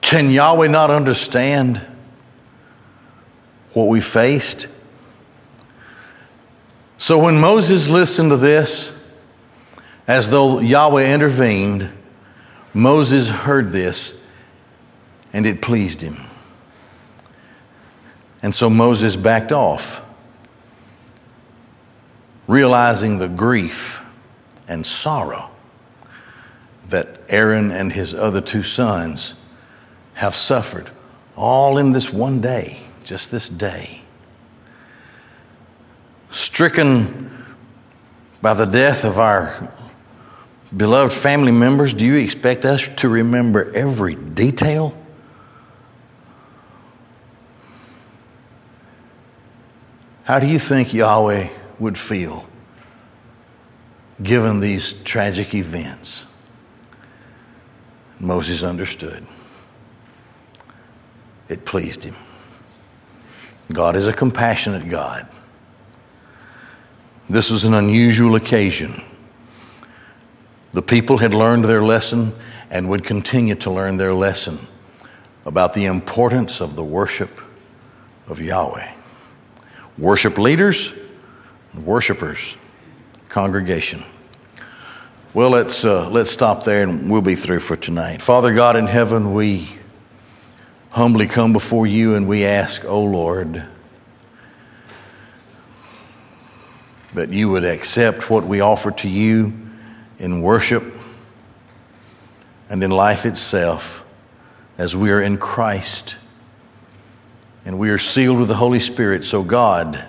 Can 0.01 0.31
Yahweh 0.31 0.69
not 0.69 0.91
understand 0.91 1.81
what 3.75 3.89
we 3.89 4.01
faced? 4.01 4.69
So 6.97 7.19
when 7.19 7.39
Moses 7.41 7.89
listened 7.89 8.31
to 8.31 8.37
this, 8.37 8.93
as 10.07 10.31
though 10.31 10.59
Yahweh 10.61 11.13
intervened, 11.15 11.91
Moses 12.75 13.29
heard 13.29 13.71
this 13.71 14.25
and 15.33 15.47
it 15.47 15.63
pleased 15.63 16.01
him. 16.01 16.19
And 18.43 18.55
so 18.55 18.71
Moses 18.71 19.17
backed 19.17 19.53
off 19.53 20.03
realizing 22.47 23.19
the 23.19 23.29
grief 23.29 24.03
and 24.67 24.85
sorrow 24.87 25.51
that 26.89 27.21
Aaron 27.29 27.71
and 27.71 27.93
his 27.93 28.15
other 28.15 28.41
two 28.41 28.63
sons 28.63 29.35
have 30.15 30.35
suffered, 30.35 30.91
all 31.37 31.79
in 31.79 31.93
this 31.93 32.13
one 32.13 32.41
day, 32.41 32.81
just 33.09 33.31
this 33.31 33.49
day. 33.49 34.03
Stricken 36.29 37.47
by 38.43 38.53
the 38.53 38.67
death 38.67 39.05
of 39.05 39.19
our 39.19 39.73
beloved 40.77 41.15
family 41.15 41.53
members, 41.53 41.95
do 41.95 42.05
you 42.05 42.17
expect 42.17 42.67
us 42.67 42.87
to 42.97 43.09
remember 43.09 43.73
every 43.75 44.15
detail? 44.15 44.95
How 50.25 50.39
do 50.39 50.47
you 50.47 50.59
think 50.59 50.93
Yahweh 50.93 51.49
would 51.79 51.97
feel 51.97 52.47
given 54.23 54.61
these 54.61 54.95
tragic 55.05 55.55
events. 55.55 56.27
Moses 58.21 58.63
understood. 58.65 59.25
It 61.49 61.65
pleased 61.65 62.05
him. 62.05 62.17
God 63.73 63.97
is 63.97 64.07
a 64.07 64.13
compassionate 64.13 64.89
God. 64.89 65.29
This 67.29 67.51
was 67.51 67.65
an 67.65 67.75
unusual 67.75 68.37
occasion. 68.37 69.03
The 70.73 70.83
people 70.83 71.19
had 71.19 71.35
learned 71.35 71.65
their 71.65 71.83
lesson 71.83 72.35
and 72.71 72.89
would 72.89 73.05
continue 73.05 73.55
to 73.57 73.71
learn 73.71 73.97
their 73.97 74.15
lesson 74.15 74.59
about 75.45 75.75
the 75.75 75.87
importance 75.87 76.61
of 76.61 76.77
the 76.77 76.85
worship 76.85 77.41
of 78.27 78.41
Yahweh. 78.41 78.93
Worship 79.99 80.39
leaders 80.39 80.93
worshipers, 81.85 82.57
congregation. 83.29 84.05
Well, 85.35 85.51
let's, 85.51 85.85
uh, 85.85 86.09
let's 86.11 86.31
stop 86.31 86.65
there 86.65 86.83
and 86.83 87.11
we'll 87.11 87.23
be 87.23 87.35
through 87.35 87.61
for 87.61 87.77
tonight. 87.77 88.23
Father 88.23 88.55
God 88.55 88.77
in 88.77 88.87
heaven, 88.87 89.35
we 89.35 89.69
humbly 90.91 91.27
come 91.27 91.53
before 91.53 91.87
you 91.87 92.15
and 92.15 92.29
we 92.29 92.45
ask, 92.45 92.85
O 92.85 92.89
oh 92.89 93.05
Lord, 93.05 93.65
that 97.15 97.31
you 97.31 97.51
would 97.51 97.65
accept 97.65 98.31
what 98.31 98.45
we 98.45 98.61
offer 98.61 98.91
to 98.91 99.09
you 99.09 99.53
in 100.19 100.43
worship 100.43 100.85
and 102.69 102.83
in 102.83 102.91
life 102.91 103.27
itself 103.27 104.05
as 104.77 104.95
we 104.95 105.11
are 105.11 105.23
in 105.23 105.39
Christ 105.39 106.17
and 107.65 107.79
we 107.79 107.91
are 107.91 107.99
sealed 107.99 108.39
with 108.39 108.49
the 108.49 108.57
Holy 108.57 108.81
Spirit. 108.81 109.25
So, 109.25 109.43
God, 109.43 110.07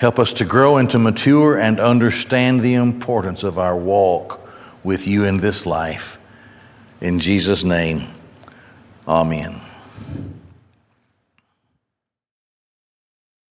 Help 0.00 0.18
us 0.18 0.32
to 0.32 0.46
grow 0.46 0.78
and 0.78 0.88
to 0.88 0.98
mature 0.98 1.58
and 1.58 1.78
understand 1.78 2.60
the 2.60 2.72
importance 2.72 3.42
of 3.42 3.58
our 3.58 3.76
walk 3.76 4.40
with 4.82 5.06
you 5.06 5.24
in 5.24 5.36
this 5.36 5.66
life. 5.66 6.16
In 7.02 7.20
Jesus' 7.20 7.64
name, 7.64 8.08
amen. 9.06 9.60